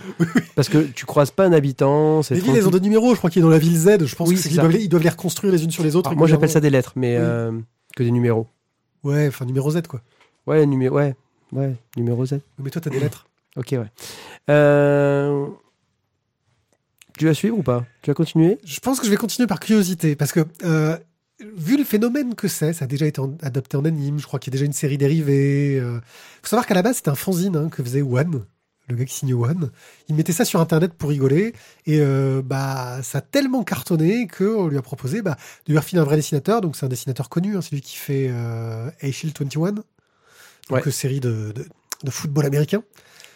[0.56, 2.22] parce que tu croises pas un habitant.
[2.30, 3.12] Les villes, elles ont des numéros.
[3.14, 4.06] Je crois qu'il est dans la ville Z.
[4.06, 6.10] Je pense Oui, qu'ils doivent, ils doivent les reconstruire les unes sur les autres.
[6.10, 7.24] Alors, moi, j'appelle ça des lettres, mais Oui.
[7.24, 7.52] euh,
[7.96, 8.48] que des numéros.
[9.04, 10.02] Ouais, enfin, numéro Z, quoi.
[10.48, 11.16] Ouais, numéro, ouais,
[11.54, 12.40] ouais, numéro Z.
[12.60, 13.26] Mais toi, t'as des lettres.
[13.58, 13.88] Ok, ouais.
[14.50, 15.46] Euh,
[17.18, 17.86] Tu vas suivre ou pas?
[18.02, 18.58] Tu vas continuer?
[18.64, 20.98] Je pense que je vais continuer par curiosité, parce que euh,
[21.56, 24.40] vu le phénomène que c'est, ça a déjà été en- adapté en anime, je crois
[24.40, 25.80] qu'il y a déjà une série dérivée.
[25.80, 26.00] euh.
[26.42, 28.46] faut savoir qu'à la base, c'était un fanzine hein, que faisait One,
[28.90, 29.72] le gars qui signe One.
[30.10, 31.54] Il mettait ça sur Internet pour rigoler,
[31.86, 36.02] et euh, bah ça a tellement cartonné qu'on lui a proposé bah, de lui refiler
[36.02, 39.36] un vrai dessinateur, donc c'est un dessinateur connu, hein, c'est lui qui fait euh, A-Shield
[39.38, 39.86] 21, donc
[40.70, 40.82] Ouais.
[40.86, 41.66] euh, série de, de,
[42.04, 42.84] de football américain.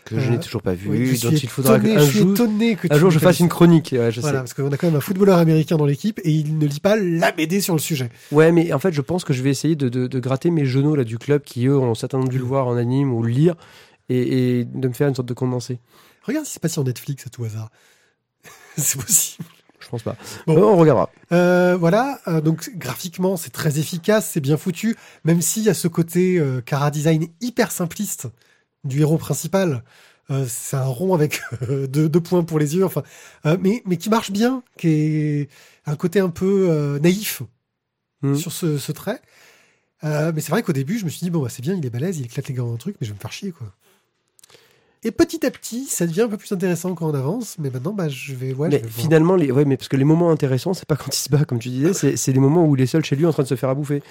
[0.05, 2.97] Que je Euh, n'ai toujours pas vu, Oui, dont il faudra suis jour, que un
[2.97, 3.89] jour je fasse une chronique.
[3.97, 4.41] ouais, je Voilà, sais.
[4.43, 6.95] parce qu'on a quand même un footballeur américain dans l'équipe et il ne lit pas
[6.95, 8.09] la BD sur le sujet.
[8.31, 10.65] Ouais, mais en fait, je pense que je vais essayer de, de- de gratter mes
[10.65, 13.29] genoux là, du club qui, eux, ont certainement dû le voir en anime ou le
[13.29, 13.55] lire.
[14.07, 15.79] et, et de me faire une sorte de condensé.
[16.23, 17.71] Regarde si c'est pas sur Netflix à tout hasard.
[18.77, 19.45] c'est possible.
[19.79, 20.15] Je pense pas.
[20.47, 20.53] Bon.
[20.55, 21.09] Bon, on regardera.
[21.31, 25.73] Euh, voilà, euh, donc graphiquement c'est très efficace, c'est bien foutu, même s'il y a
[25.73, 28.27] ce côté euh, cara design hyper simpliste
[28.85, 29.83] du héros principal.
[30.31, 33.03] Euh, c'est un rond avec euh, deux, deux points pour les yeux, enfin,
[33.45, 35.49] euh, mais, mais qui marche bien, qui est
[35.85, 37.41] un côté un peu euh, naïf
[38.23, 38.37] Mhm.
[38.37, 39.19] sur ce, ce trait.
[40.01, 41.89] Mais c'est vrai qu'au début, je me suis dit, bon, bah, c'est bien, il est
[41.89, 43.67] balèze, il éclate les gars dans un truc, mais je vais me faire chier, quoi.
[45.03, 47.91] Et petit à petit, ça devient un peu plus intéressant quand on avance, mais maintenant,
[47.93, 49.03] bah, je vais, ouais, mais je vais voir.
[49.03, 51.43] finalement, les, ouais, mais parce que les moments intéressants, c'est pas quand il se bat,
[51.45, 53.43] comme tu disais, c'est, c'est les moments où il est seul chez lui en train
[53.43, 54.01] de se faire à bouffer.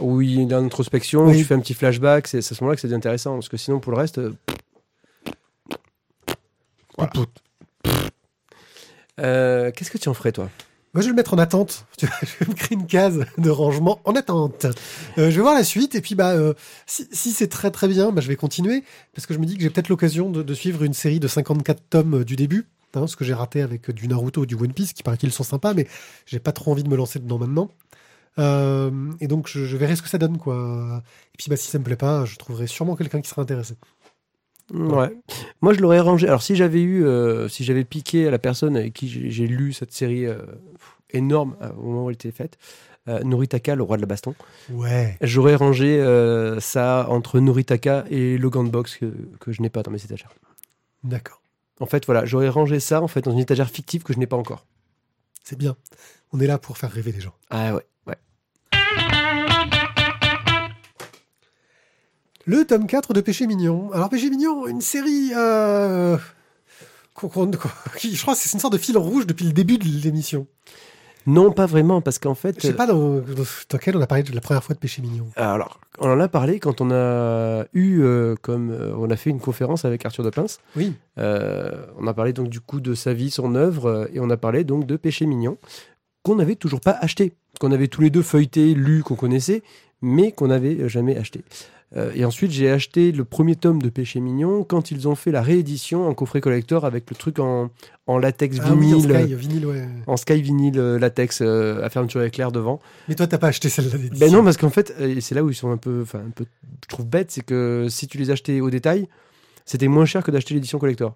[0.00, 1.38] Où il est en introspection, où Oui.
[1.38, 3.34] tu fais un petit flashback, c'est, à ce moment-là que c'est intéressant.
[3.34, 4.18] Parce que sinon, pour le reste.
[4.18, 4.32] euh,
[6.96, 7.10] Voilà.
[9.20, 10.48] Euh, qu'est-ce que tu en ferais, toi?
[10.94, 11.84] Moi, je vais le mettre en attente.
[12.00, 12.06] Je
[12.44, 14.64] vais me créer une case de rangement en attente.
[15.18, 16.54] Euh, je vais voir la suite et puis bah euh,
[16.86, 18.82] si, si c'est très très bien, bah, je vais continuer
[19.14, 21.28] parce que je me dis que j'ai peut-être l'occasion de, de suivre une série de
[21.28, 22.66] 54 tomes du début.
[22.94, 25.30] Hein, ce que j'ai raté avec du Naruto ou du One Piece, qui paraît qu'ils
[25.30, 25.86] sont sympas, mais
[26.24, 27.68] j'ai pas trop envie de me lancer dedans maintenant.
[28.38, 31.02] Euh, et donc je, je verrai ce que ça donne quoi.
[31.34, 33.74] Et puis bah si ça me plaît pas, je trouverai sûrement quelqu'un qui sera intéressé.
[34.72, 35.16] Ouais.
[35.62, 36.28] Moi, je l'aurais rangé.
[36.28, 39.72] Alors, si j'avais eu, euh, si j'avais piqué à la personne avec qui j'ai, lu
[39.72, 40.42] cette série euh,
[41.10, 42.58] énorme au moment où elle était faite,
[43.06, 44.34] Noritaka, le roi de la baston,
[44.70, 45.16] Ouais.
[45.22, 45.98] j'aurais rangé
[46.60, 49.06] ça entre Noritaka et Logan Box que,
[49.40, 50.34] que je n'ai pas dans mes étagères.
[51.02, 51.40] D'accord.
[51.80, 54.26] En fait, voilà, j'aurais rangé ça en fait dans une étagère fictive que je n'ai
[54.26, 54.66] pas encore.
[55.42, 55.76] C'est bien.
[56.32, 57.32] On est là pour faire rêver les gens.
[57.48, 57.86] Ah ouais,
[62.48, 63.90] Le tome 4 de Péché Mignon.
[63.92, 66.16] Alors Péché Mignon, une série euh,
[67.12, 67.68] qu'on- qu'on- qu'on-
[67.98, 70.46] qui, je crois que c'est une sorte de fil rouge depuis le début de l'émission.
[71.26, 72.56] Non, pas vraiment, parce qu'en fait.
[72.58, 73.20] Je sais pas dans,
[73.82, 75.26] quel on a parlé de la première fois de Péché Mignon.
[75.36, 79.28] Alors, on en a parlé quand on a eu, euh, comme euh, on a fait
[79.28, 80.58] une conférence avec Arthur de Pince.
[80.74, 80.94] Oui.
[81.18, 84.30] Euh, on a parlé donc du coup de sa vie, son œuvre, euh, et on
[84.30, 85.58] a parlé donc de Péché Mignon,
[86.22, 89.62] qu'on n'avait toujours pas acheté, qu'on avait tous les deux feuilleté, lu, qu'on connaissait,
[90.00, 91.42] mais qu'on n'avait jamais acheté.
[91.96, 95.30] Euh, et ensuite, j'ai acheté le premier tome de Péché Mignon quand ils ont fait
[95.30, 97.70] la réédition en coffret collector avec le truc en,
[98.06, 99.88] en latex Ah oui, en vinyle, Sky, vinyle, ouais.
[100.06, 102.78] en sky vinyle euh, latex euh, à fermeture éclair devant.
[103.08, 104.18] Mais toi, t'as pas acheté celle-là d'édition.
[104.26, 106.30] Ben non, parce qu'en fait, et c'est là où ils sont un peu, enfin un
[106.30, 106.44] peu,
[106.84, 109.08] je trouve bête, c'est que si tu les achetais au détail,
[109.64, 111.14] c'était moins cher que d'acheter l'édition collector.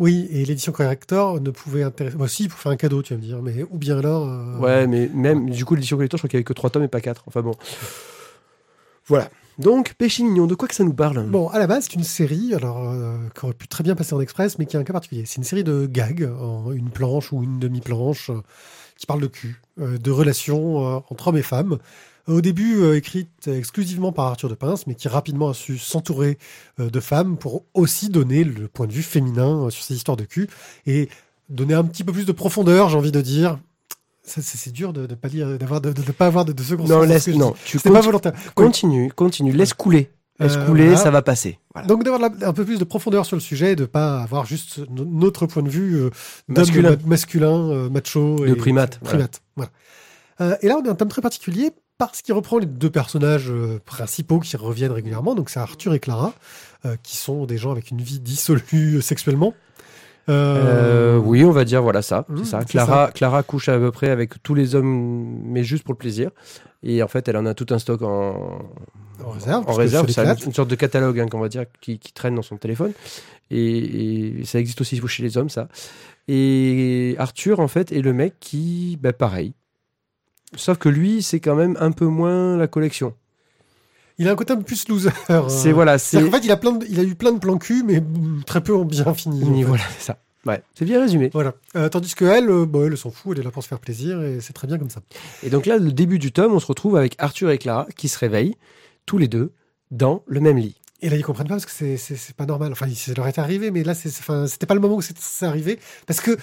[0.00, 2.16] Oui, et l'édition corrector ne pouvait intéresser.
[2.16, 3.40] Moi, si, pour faire un cadeau, tu vas me dire.
[3.42, 4.28] Mais ou bien alors.
[4.28, 6.70] euh, Ouais, mais même du coup l'édition collector, je crois qu'il y avait que 3
[6.70, 7.24] tomes et pas 4.
[7.26, 7.54] Enfin bon.
[9.08, 9.30] Voilà.
[9.58, 12.04] Donc, Péché Mignon, de quoi que ça nous parle Bon, à la base, c'est une
[12.04, 14.84] série, alors euh, qui aurait pu très bien passer en express, mais qui a un
[14.84, 15.24] cas particulier.
[15.26, 16.30] C'est une série de gags,
[16.72, 18.40] une planche ou une demi-planche, euh,
[18.96, 21.78] qui parle de cul, euh, de relations euh, entre hommes et femmes.
[22.28, 26.36] Au début, écrite exclusivement par Arthur de Pince, mais qui rapidement a su s'entourer
[26.76, 30.46] de femmes pour aussi donner le point de vue féminin sur ces histoires de cul
[30.86, 31.08] et
[31.48, 33.58] donner un petit peu plus de profondeur, j'ai envie de dire.
[34.28, 36.84] C'est dur de ne pas lire, d'avoir de, de, de pas avoir de, de second
[36.84, 37.56] Non, laisse, non, dis.
[37.64, 38.32] tu C'est pas volontaire.
[38.54, 40.10] Continue, continue, laisse couler.
[40.40, 40.98] Laisse Euh, couler, voilà.
[41.00, 41.58] ça va passer.
[41.74, 41.88] Voilà.
[41.88, 45.04] Donc d'avoir un peu plus de profondeur sur le sujet, de pas avoir juste no-
[45.04, 46.10] notre point de vue euh,
[46.46, 46.90] Masculin.
[46.90, 49.42] ma- masculin, euh, macho De primate, primate.
[49.56, 49.70] Voilà.
[50.62, 53.50] Et là, on a un tome très particulier parce qu'il reprend les deux personnages
[53.84, 55.34] principaux qui reviennent régulièrement.
[55.34, 56.32] Donc c'est Arthur et Clara,
[57.02, 59.54] qui sont des gens avec une vie dissolue sexuellement.
[60.28, 62.24] Euh, oui, on va dire voilà ça.
[62.28, 62.60] Mmh, c'est ça.
[62.60, 65.98] c'est Clara, Clara couche à peu près avec tous les hommes, mais juste pour le
[65.98, 66.30] plaisir.
[66.82, 68.58] Et en fait, elle en a tout un stock en,
[69.24, 70.44] En réserve, En réserve, c'est l'éclate.
[70.44, 72.92] une sorte de catalogue hein, qu'on va dire qui, qui traîne dans son téléphone.
[73.50, 75.68] Et, et ça existe aussi chez les hommes, ça.
[76.28, 79.54] Et Arthur, en fait, est le mec qui, bah, pareil.
[80.54, 83.14] Sauf que lui, c'est quand même un peu moins la collection.
[84.18, 85.10] Il a un côté un peu plus loser.
[85.48, 87.38] C'est euh, voilà, c'est qu'en fait, il a, plein de- il a eu plein de
[87.38, 88.02] plans cul, mais
[88.46, 89.42] très peu ont bien fini.
[89.42, 89.62] en fait.
[89.64, 90.18] voilà, c'est ça.
[90.46, 91.30] Ouais, c'est bien résumé.
[91.32, 91.54] Voilà.
[91.76, 93.80] Euh, tandis que elle, euh, bon, elle s'en fout, elle est là pour se faire
[93.80, 95.00] plaisir et c'est très bien comme ça.
[95.42, 98.08] Et donc là, le début du tome, on se retrouve avec Arthur et Clara qui
[98.08, 98.56] se réveillent
[99.04, 99.52] tous les deux
[99.90, 100.76] dans le même lit.
[101.00, 102.72] Et là, ils comprennent pas parce que c'est pas normal.
[102.72, 105.78] Enfin, ça leur est arrivé, mais là, c'était pas le moment où c'est c'est arrivé
[106.06, 106.36] parce que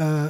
[0.00, 0.28] euh,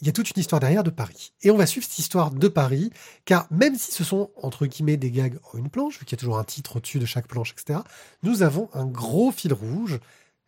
[0.00, 1.32] il y a toute une histoire derrière de Paris.
[1.42, 2.90] Et on va suivre cette histoire de Paris,
[3.24, 6.18] car même si ce sont entre guillemets des gags en une planche, vu qu'il y
[6.18, 7.80] a toujours un titre au-dessus de chaque planche, etc.,
[8.22, 10.00] nous avons un gros fil rouge.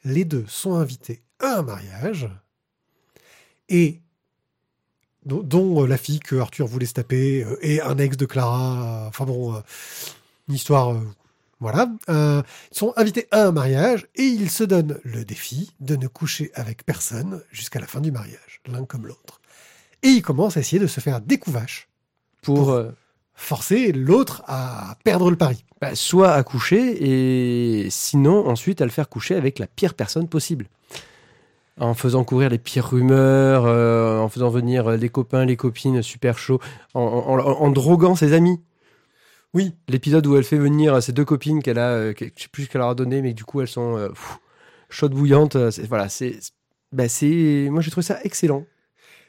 [0.05, 2.29] Les deux sont invités à un mariage
[3.69, 4.01] et
[5.25, 9.07] dont, euh, la fille que Arthur voulait se taper euh, et un ex de Clara.
[9.09, 9.61] Enfin bon, euh,
[10.49, 10.97] une histoire.
[11.61, 11.89] Voilà.
[12.09, 12.43] Euh,
[12.73, 16.51] ils sont invités à un mariage et ils se donnent le défi de ne coucher
[16.55, 19.41] avec personne jusqu'à la fin du mariage, l'un comme l'autre.
[20.03, 21.89] Et ils commencent à essayer de se faire des couvaches
[22.43, 22.91] Pour, Pour- euh,
[23.35, 25.65] forcer l'autre à perdre le pari.
[25.81, 30.27] Bah, soit à coucher, et sinon, ensuite, à le faire coucher avec la pire personne
[30.29, 30.69] possible.
[31.79, 36.39] En faisant courir les pires rumeurs, euh, en faisant venir les copains, les copines super
[36.39, 36.61] chauds,
[36.95, 38.59] en, en- en- en droguant ses amis.
[39.57, 42.49] Oui, L'épisode où elle fait venir ses deux copines qu'elle a, euh, que- je sais
[42.53, 44.37] plus ce qu'elle leur a donné, mais du coup elles sont euh, pff,
[44.91, 45.57] chaudes bouillantes.
[45.57, 46.39] euh, Voilà, c'est,
[46.93, 48.67] bah, c'est, moi j'ai trouvé ça excellent,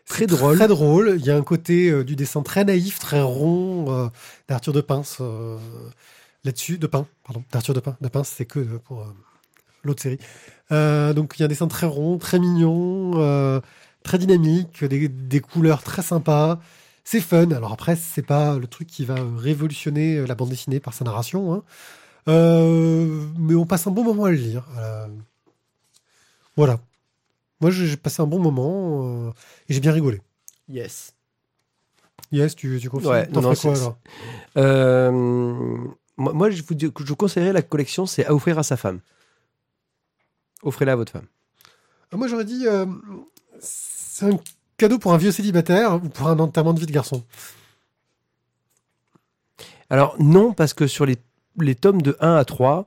[0.05, 0.57] très drôle.
[0.57, 1.15] Très drôle.
[1.17, 4.07] Il y a un côté euh, du dessin très naïf, très rond euh,
[4.49, 5.57] d'Arthur de Pince euh,
[6.43, 6.77] là-dessus.
[6.77, 7.43] De Pin, pardon.
[7.53, 7.95] D'Arthur de Pin.
[8.01, 9.05] De Pince, c'est que euh, pour euh,
[9.85, 10.19] l'autre série.
[10.73, 13.61] Euh, donc il y a un dessin très rond, très mignon, euh,
[14.03, 16.59] très dynamique, des, des couleurs très sympas.
[17.09, 17.51] C'est fun.
[17.51, 21.53] Alors après, c'est pas le truc qui va révolutionner la bande dessinée par sa narration.
[21.53, 21.63] hein.
[22.27, 24.65] Euh, mais on passe un bon moment à le lire.
[24.77, 25.07] Euh,
[26.57, 26.81] voilà.
[27.61, 29.31] Moi, j'ai passé un bon moment euh,
[29.69, 30.19] et j'ai bien rigolé.
[30.67, 31.13] Yes.
[32.33, 33.97] Yes, tu, tu confirmes Ouais, non, ferais quoi alors
[34.57, 35.11] Euh,
[36.17, 38.99] moi, je vous je vous conseillerais la collection, c'est à offrir à sa femme.
[40.61, 41.27] Offrez-la à votre femme.
[42.11, 42.85] Ah, Moi, j'aurais dit euh,
[43.61, 44.37] c'est un
[44.77, 47.23] cadeau pour un vieux célibataire ou pour un enterrement de vie de garçon?
[49.89, 51.17] Alors non, parce que sur les,
[51.59, 52.85] les tomes de 1 à 3,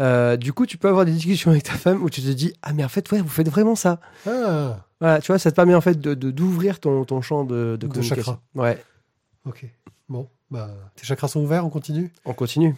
[0.00, 2.52] euh, du coup, tu peux avoir des discussions avec ta femme où tu te dis
[2.62, 4.00] ah mais en fait ouais, vous faites vraiment ça.
[4.26, 7.44] Ah, Voilà, tu vois, ça te permet en fait de de- d'ouvrir ton, ton champ
[7.44, 8.22] de, de De communication.
[8.32, 8.40] chakra.
[8.54, 8.82] Ouais,
[9.46, 9.64] ok.
[10.08, 12.12] Bon, bah, tes chakras sont ouverts, on continue?
[12.24, 12.74] On continue.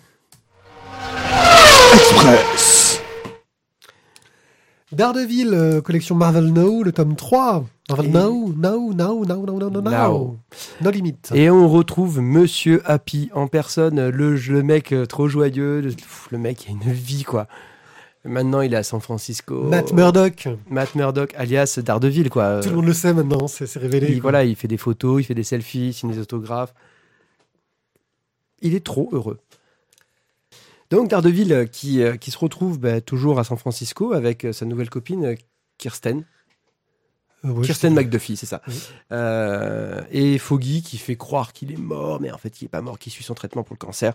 [4.94, 7.64] Daredevil, euh, collection Marvel Now, le tome 3.
[7.90, 10.36] Marvel Et- Now, Now, Now, Now, Now, Now, Now, Now.
[10.80, 11.16] No limit.
[11.34, 15.92] Et on retrouve Monsieur Happy en personne, le, le mec euh, trop joyeux, le,
[16.30, 17.46] le mec a une vie quoi.
[18.26, 19.64] Maintenant, il est à San Francisco.
[19.64, 20.48] Matt Murdock.
[20.70, 22.60] Matt Murdock, alias Daredevil quoi.
[22.60, 24.12] Tout le monde le sait maintenant, c'est révélé.
[24.12, 26.72] Il, voilà, il fait des photos, il fait des selfies, il signe des autographes.
[28.62, 29.40] Il est trop heureux.
[30.90, 34.52] Donc Daredevil euh, qui, euh, qui se retrouve bah, toujours à San Francisco avec euh,
[34.52, 35.34] sa nouvelle copine
[35.78, 36.24] Kirsten.
[37.44, 38.62] Euh, ouais, Kirsten McDuffie, c'est ça.
[38.68, 38.74] Oui.
[39.12, 42.80] Euh, et Foggy qui fait croire qu'il est mort, mais en fait il est pas
[42.82, 44.14] mort, qui suit son traitement pour le cancer.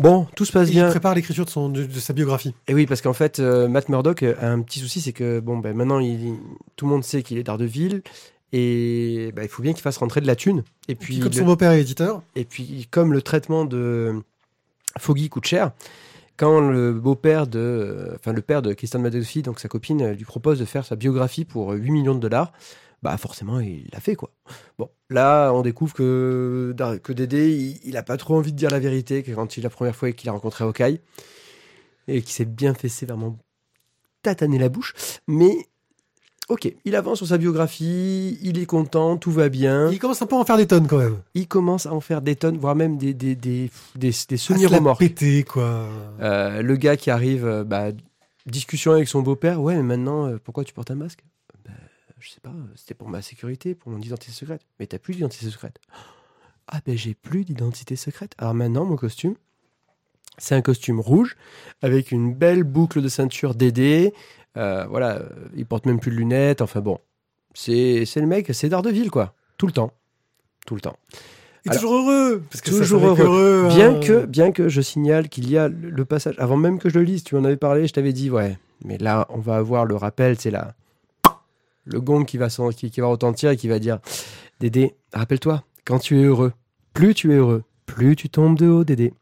[0.00, 0.90] Bon, tout se passe Il bien.
[0.90, 2.54] prépare l'écriture de, son- de, de sa biographie.
[2.68, 5.58] Et oui, parce qu'en fait, euh, Matt Murdock a un petit souci, c'est que bon,
[5.58, 6.36] ben, maintenant, il,
[6.76, 8.02] tout le monde sait qu'il est Daredevil.
[8.52, 10.62] Et ben, il faut bien qu'il fasse rentrer de la thune.
[10.86, 14.22] Et puis, Puis, comme le- son beau-père est éditeur, et puis, comme le traitement de
[14.96, 15.72] Foggy coûte cher,
[16.36, 20.58] quand le beau-père de, enfin le père de Kristen McDuffie, donc sa copine, lui propose
[20.58, 22.52] de faire sa biographie pour euh, 8 millions de dollars,
[23.02, 24.30] bah forcément il l'a fait quoi.
[24.78, 28.70] Bon, là on découvre que que Dédé, il, il a pas trop envie de dire
[28.70, 31.00] la vérité que quand il la première fois qu'il a rencontré Hawkeye
[32.06, 33.36] et qu'il s'est bien fait sévèrement
[34.22, 34.94] tataner la bouche,
[35.26, 35.68] mais
[36.48, 39.90] Ok, il avance sur sa biographie, il est content, tout va bien.
[39.90, 41.18] il commence un peu à en faire des tonnes quand même.
[41.34, 44.98] Il commence à en faire des tonnes, voire même des, des, des, des, des semi-remorques.
[44.98, 45.86] péter, quoi.
[46.20, 47.88] Euh, le gars qui arrive, euh, bah,
[48.46, 49.60] discussion avec son beau-père.
[49.60, 51.22] Ouais, mais maintenant, euh, pourquoi tu portes un masque?
[51.66, 51.72] Bah,
[52.18, 54.62] Je sais pas, c'était pour ma sécurité, pour mon identité secrète.
[54.80, 55.78] Mais t'as plus d'identité secrète.
[56.70, 58.34] Ah, ben j'ai plus d'identité secrète.
[58.36, 59.36] Alors maintenant, mon costume,
[60.36, 61.34] c'est un costume rouge
[61.80, 64.12] avec une belle boucle de ceinture DD.
[64.56, 65.22] Euh, voilà,
[65.56, 66.62] il porte même plus de lunettes.
[66.62, 66.98] Enfin bon,
[67.54, 69.34] c'est c'est le mec, c'est Daredevil, quoi.
[69.56, 69.92] Tout le temps.
[70.66, 70.96] Tout le temps.
[71.66, 72.42] Alors, toujours heureux.
[72.50, 73.64] Parce que toujours ça heureux.
[73.66, 73.74] hein.
[73.74, 76.98] Bien que, bien que je signale qu'il y a le passage, avant même que je
[76.98, 79.84] le lise, tu m'en avais parlé, je t'avais dit, ouais, mais là, on va avoir
[79.84, 80.74] le rappel, c'est là,
[81.84, 83.98] le gong qui va, qui va retentir et qui va dire,
[84.60, 86.52] Dédé, rappelle-toi, quand tu es heureux,
[86.94, 89.12] plus tu es heureux, plus tu tombes de haut, Dédé.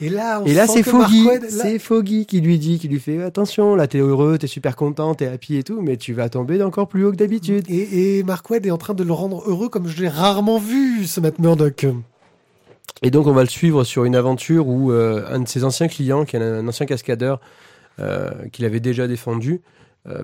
[0.00, 2.78] Et là, on et là, sent c'est Foggy, Marquette, là- c'est Foggy qui lui dit,
[2.78, 5.96] qui lui fait, attention, là, t'es heureux, t'es super content, t'es happy et tout, mais
[5.96, 7.64] tu vas tomber encore plus haut que d'habitude.
[7.70, 10.58] Et, et Mark Wade est en train de le rendre heureux comme je l'ai rarement
[10.58, 11.86] vu, ce Matt Murdock.
[13.02, 15.88] Et donc, on va le suivre sur une aventure où euh, un de ses anciens
[15.88, 17.40] clients, qui est un ancien cascadeur
[17.98, 19.60] euh, qu'il avait déjà défendu,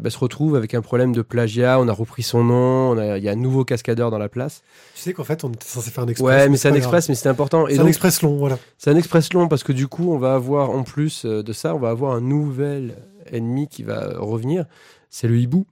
[0.00, 1.80] bah, se retrouve avec un problème de plagiat.
[1.80, 4.62] On a repris son nom, il y a un nouveau cascadeur dans la place.
[4.94, 6.26] Tu sais qu'en fait, on était censé faire un express.
[6.26, 7.66] ouais, mais c'est un express, mais c'est important.
[7.68, 8.58] C'est un express long, voilà.
[8.78, 11.52] c'est un express long parce que du coup, on va avoir, en plus euh, de
[11.52, 12.94] ça, on va avoir un nouvel
[13.30, 14.66] ennemi qui va euh, revenir.
[15.10, 15.66] C'est le hibou.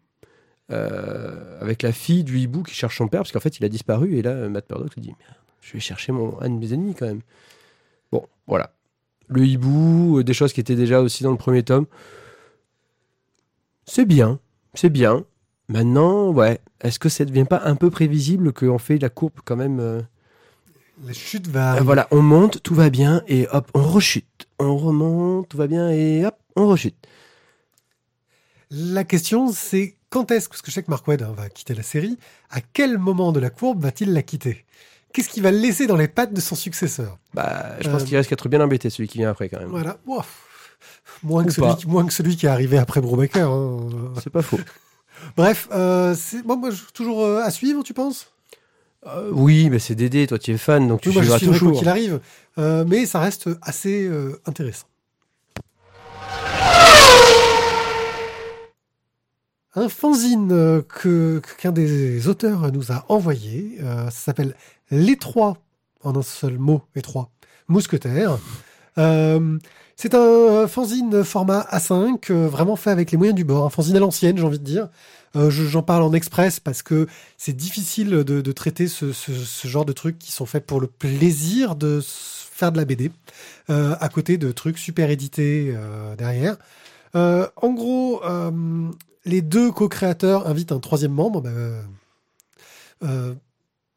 [0.73, 3.69] Euh, avec la fille du hibou qui cherche son père, parce qu'en fait, il a
[3.69, 4.17] disparu.
[4.17, 6.73] Et là, euh, Matt Murdock se dit Merde, Je vais chercher mon, un de mes
[6.73, 7.23] ennemis quand même.
[8.13, 8.73] Bon, voilà.
[9.27, 11.87] Le hibou, euh, des choses qui étaient déjà aussi dans le premier tome.
[13.93, 14.39] C'est bien.
[14.75, 15.25] C'est bien.
[15.69, 16.61] Maintenant, ouais.
[16.81, 19.81] Est-ce que ça ne devient pas un peu prévisible qu'on fait la courbe quand même
[19.81, 20.01] euh,
[21.05, 21.77] La chute va.
[21.77, 24.47] euh, voilà, on monte, tout va bien, et hop, on rechute.
[24.61, 26.95] On remonte, tout va bien, et hop, on rechute.
[28.71, 31.75] La question, c'est quand est-ce, parce que je sais que Mark Wade hein, va quitter
[31.75, 32.17] la série,
[32.51, 34.65] à quel moment de la courbe va-t-il la quitter?
[35.13, 37.19] Qu'est-ce qu'il va laisser dans les pattes de son successeur?
[37.35, 39.69] Bah, je pense Euh, qu'il risque d'être bien embêté, celui qui vient après, quand même.
[39.71, 39.99] Voilà.
[40.07, 40.25] Ouah.
[41.23, 43.51] Moins, que celui, qui- moins que celui qui est arrivé après Brubaker.
[43.51, 43.89] hein.
[44.23, 44.59] C'est pas faux.
[45.37, 48.33] Bref, euh, c'est bon, moi, toujours euh, à suivre, tu penses?
[49.07, 51.79] Euh, oui, mais c'est Dédé, toi tu es fan, donc tu Oui, suivras toujours.
[51.79, 52.21] qu'il arrive.
[52.59, 54.11] Euh, mais ça reste assez
[54.47, 54.87] intéressant.
[59.77, 64.55] Un fanzine que qu'un des auteurs nous a envoyé, ça s'appelle
[64.91, 65.59] Les Trois,
[66.03, 67.31] en un seul mot, Les Trois
[67.69, 68.39] Mousquetaires.
[70.05, 73.71] Euh, c'est un fanzine format A5, euh, vraiment fait avec les moyens du bord, un
[73.71, 74.89] fanzine à l'ancienne, j'ai envie de dire.
[75.37, 79.13] Euh, je- J'en parle en express parce que c'est difficile de, traiter ce,
[79.65, 83.11] genre de trucs qui sont faits pour le plaisir de faire de la BD,
[83.71, 86.57] euh, à côté de trucs super édités euh, derrière.
[87.17, 88.91] Euh, en gros, euh,
[89.25, 91.83] les deux co-créateurs invitent un troisième membre bah, euh,
[93.05, 93.35] euh,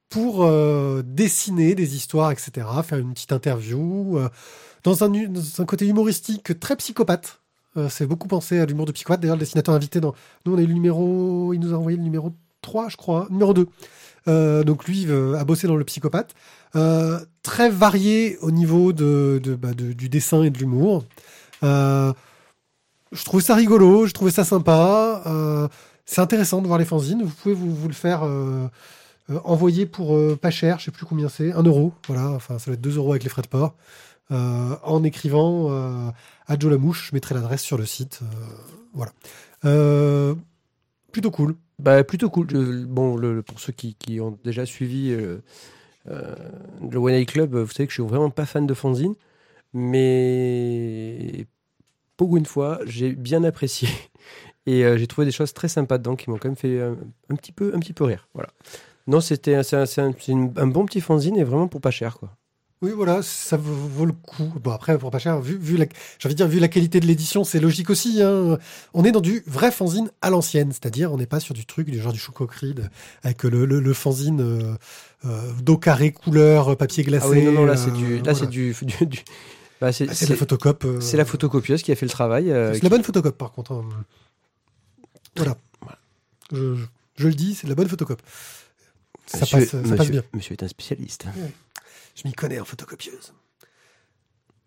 [0.10, 4.30] pour euh, dessiner des histoires, etc., faire une petite interview, euh,
[4.84, 7.40] dans, un, côté humoristique très psychopathe.
[7.76, 9.22] Euh, c'est beaucoup pensé à l'humour de psychopathe.
[9.22, 10.14] D'ailleurs, le dessinateur invité dans...
[10.46, 11.54] Nous, on a eu le numéro...
[11.54, 13.28] Il nous a envoyé le numéro 3, je crois.
[13.30, 13.68] Numéro 2.
[14.28, 16.34] Euh, donc lui euh, a bossé dans le psychopathe.
[16.76, 21.06] Euh, très varié au niveau bah, de- du dessin et de l'humour.
[21.62, 22.14] Je
[23.26, 25.70] trouvais ça rigolo, je trouvais ça sympa.
[26.06, 27.24] C'est intéressant de voir les fanzines.
[27.24, 28.28] Vous pouvez vous, le faire
[29.44, 31.94] envoyer pour pas cher, je sais plus combien c'est, 1 euro.
[32.08, 33.76] Voilà, enfin ça va être 2 euros avec les frais de port.
[34.32, 36.10] Euh, en écrivant euh,
[36.48, 38.22] à Joe Lamouche, je mettrai l'adresse sur le site.
[38.24, 40.36] euh, voilà.
[41.12, 41.56] Plutôt cool.
[41.80, 42.86] Bah, plutôt cool.
[42.88, 45.16] Bon, pour ceux qui, ont déjà suivi
[46.06, 49.16] le One Eye Club, vous savez que je suis vraiment pas fan de fanzine,
[49.74, 51.46] mais
[52.18, 53.90] pour une fois, j'ai bien apprécié.
[54.66, 57.52] Et j'ai trouvé des choses très sympas dedans qui m'ont quand même fait un, petit
[57.52, 58.30] peu, un petit peu rire.
[58.34, 58.50] Voilà.
[59.08, 62.18] Non, c'était un bon petit fanzine et vraiment pour pas cher.
[62.18, 62.30] Quoi.
[62.84, 64.52] Oui, voilà, ça vaut, vaut le coup.
[64.62, 65.86] Bon, après, pour pas cher, vu, vu la,
[66.20, 68.22] j'ai envie de dire, vu la qualité de l'édition, c'est logique aussi.
[68.22, 68.58] hein.
[68.94, 71.90] On est dans du vrai fanzine à l'ancienne, c'est-à-dire, on n'est pas sur du truc
[71.90, 72.84] du genre du choucoquerie de-
[73.24, 74.76] avec le, le, le fanzine euh,
[75.26, 77.26] euh, dos carré couleur papier glacé.
[77.26, 78.38] Ah oui, non, non, là euh, c'est du, là voilà.
[78.40, 79.24] c'est du, du- du-
[79.80, 80.86] bah, c'est la c'est- photocopie.
[80.88, 82.52] euh, c'est la photocopieuse qui a fait le travail.
[82.52, 83.72] euh, C'est la bonne photocopie, par contre.
[83.72, 83.86] hein.
[85.38, 85.56] Voilà.
[86.52, 88.24] Je, je- je le dis, c'est de la bonne photocopie.
[89.26, 90.24] Ça, monsieur, passe, ça monsieur- passe bien.
[90.34, 91.26] Monsieur est un spécialiste.
[92.16, 93.34] Je m'y connais en photocopieuse.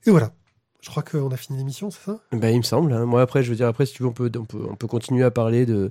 [0.07, 0.33] Et voilà.
[0.81, 2.21] Je crois qu'on a fini l'émission, c'est ça?
[2.33, 2.93] Ben, il me semble.
[2.93, 3.07] hein.
[3.07, 4.87] Moi, après, je veux dire, après, si tu veux, on peut, on peut, on peut
[4.87, 5.91] continuer à parler de,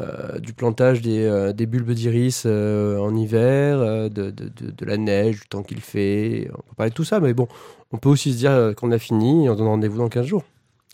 [0.00, 3.78] euh, du plantage des, euh, des bulbes d'iris euh, en hiver,
[4.10, 6.50] de, de, de, la neige, du temps qu'il fait.
[6.52, 7.48] On peut parler de tout ça, mais bon,
[7.90, 10.44] on peut aussi se dire qu'on a fini et on donne rendez-vous dans 15 jours.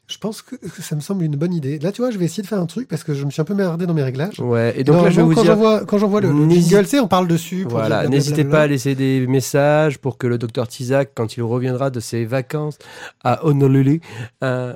[0.06, 1.78] Je pense que ça me semble une bonne idée.
[1.78, 3.40] Là, tu vois, je vais essayer de faire un truc parce que je me suis
[3.40, 4.38] un peu merdé dans mes réglages.
[4.38, 5.52] Ouais, et donc là, je vais vous quand dire.
[5.52, 7.64] j'envoie quand j'envoie le, le jingle, on parle dessus.
[7.66, 11.88] Voilà, n'hésitez pas à laisser des messages pour que le docteur Tizak, quand il reviendra
[11.88, 12.76] de ses vacances
[13.24, 14.02] à Honolulu,
[14.42, 14.74] euh,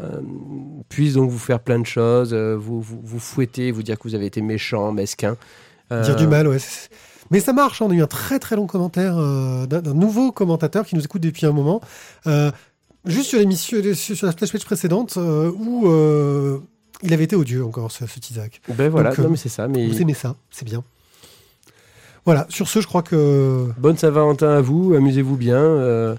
[0.89, 4.05] puisse donc vous faire plein de choses, euh, vous, vous, vous fouetter, vous dire que
[4.09, 5.37] vous avez été méchant, mesquin.
[5.93, 6.57] Euh, Dire du mal, ouais.
[7.31, 7.83] Mais ça marche.
[7.83, 7.87] hein.
[7.87, 11.05] On a eu un très très long commentaire euh, d'un d'un nouveau commentateur qui nous
[11.05, 11.83] écoute depuis un moment.
[12.27, 12.51] Euh,
[13.05, 16.59] juste sur l'émission, sur sur la splash page précédente, euh, où euh,
[17.03, 18.61] il avait été odieux encore, ce, Isaac.
[18.69, 19.69] Ben voilà, Donc, euh, non mais c'est ça.
[19.69, 20.83] Mais Vous aimez ça, c'est bien.
[22.25, 23.69] Voilà, sur ce, je crois que.
[23.79, 25.57] bonne Saint-Valentin à vous, amusez-vous bien.
[25.57, 26.15] euh,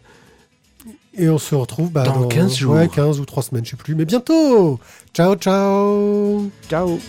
[1.15, 2.73] Et on se retrouve bah, Dans 15 jours.
[2.75, 3.93] Ouais, 15 ou 3 semaines, je sais plus.
[3.95, 4.79] Mais bientôt
[5.13, 6.99] Ciao, ciao ciao.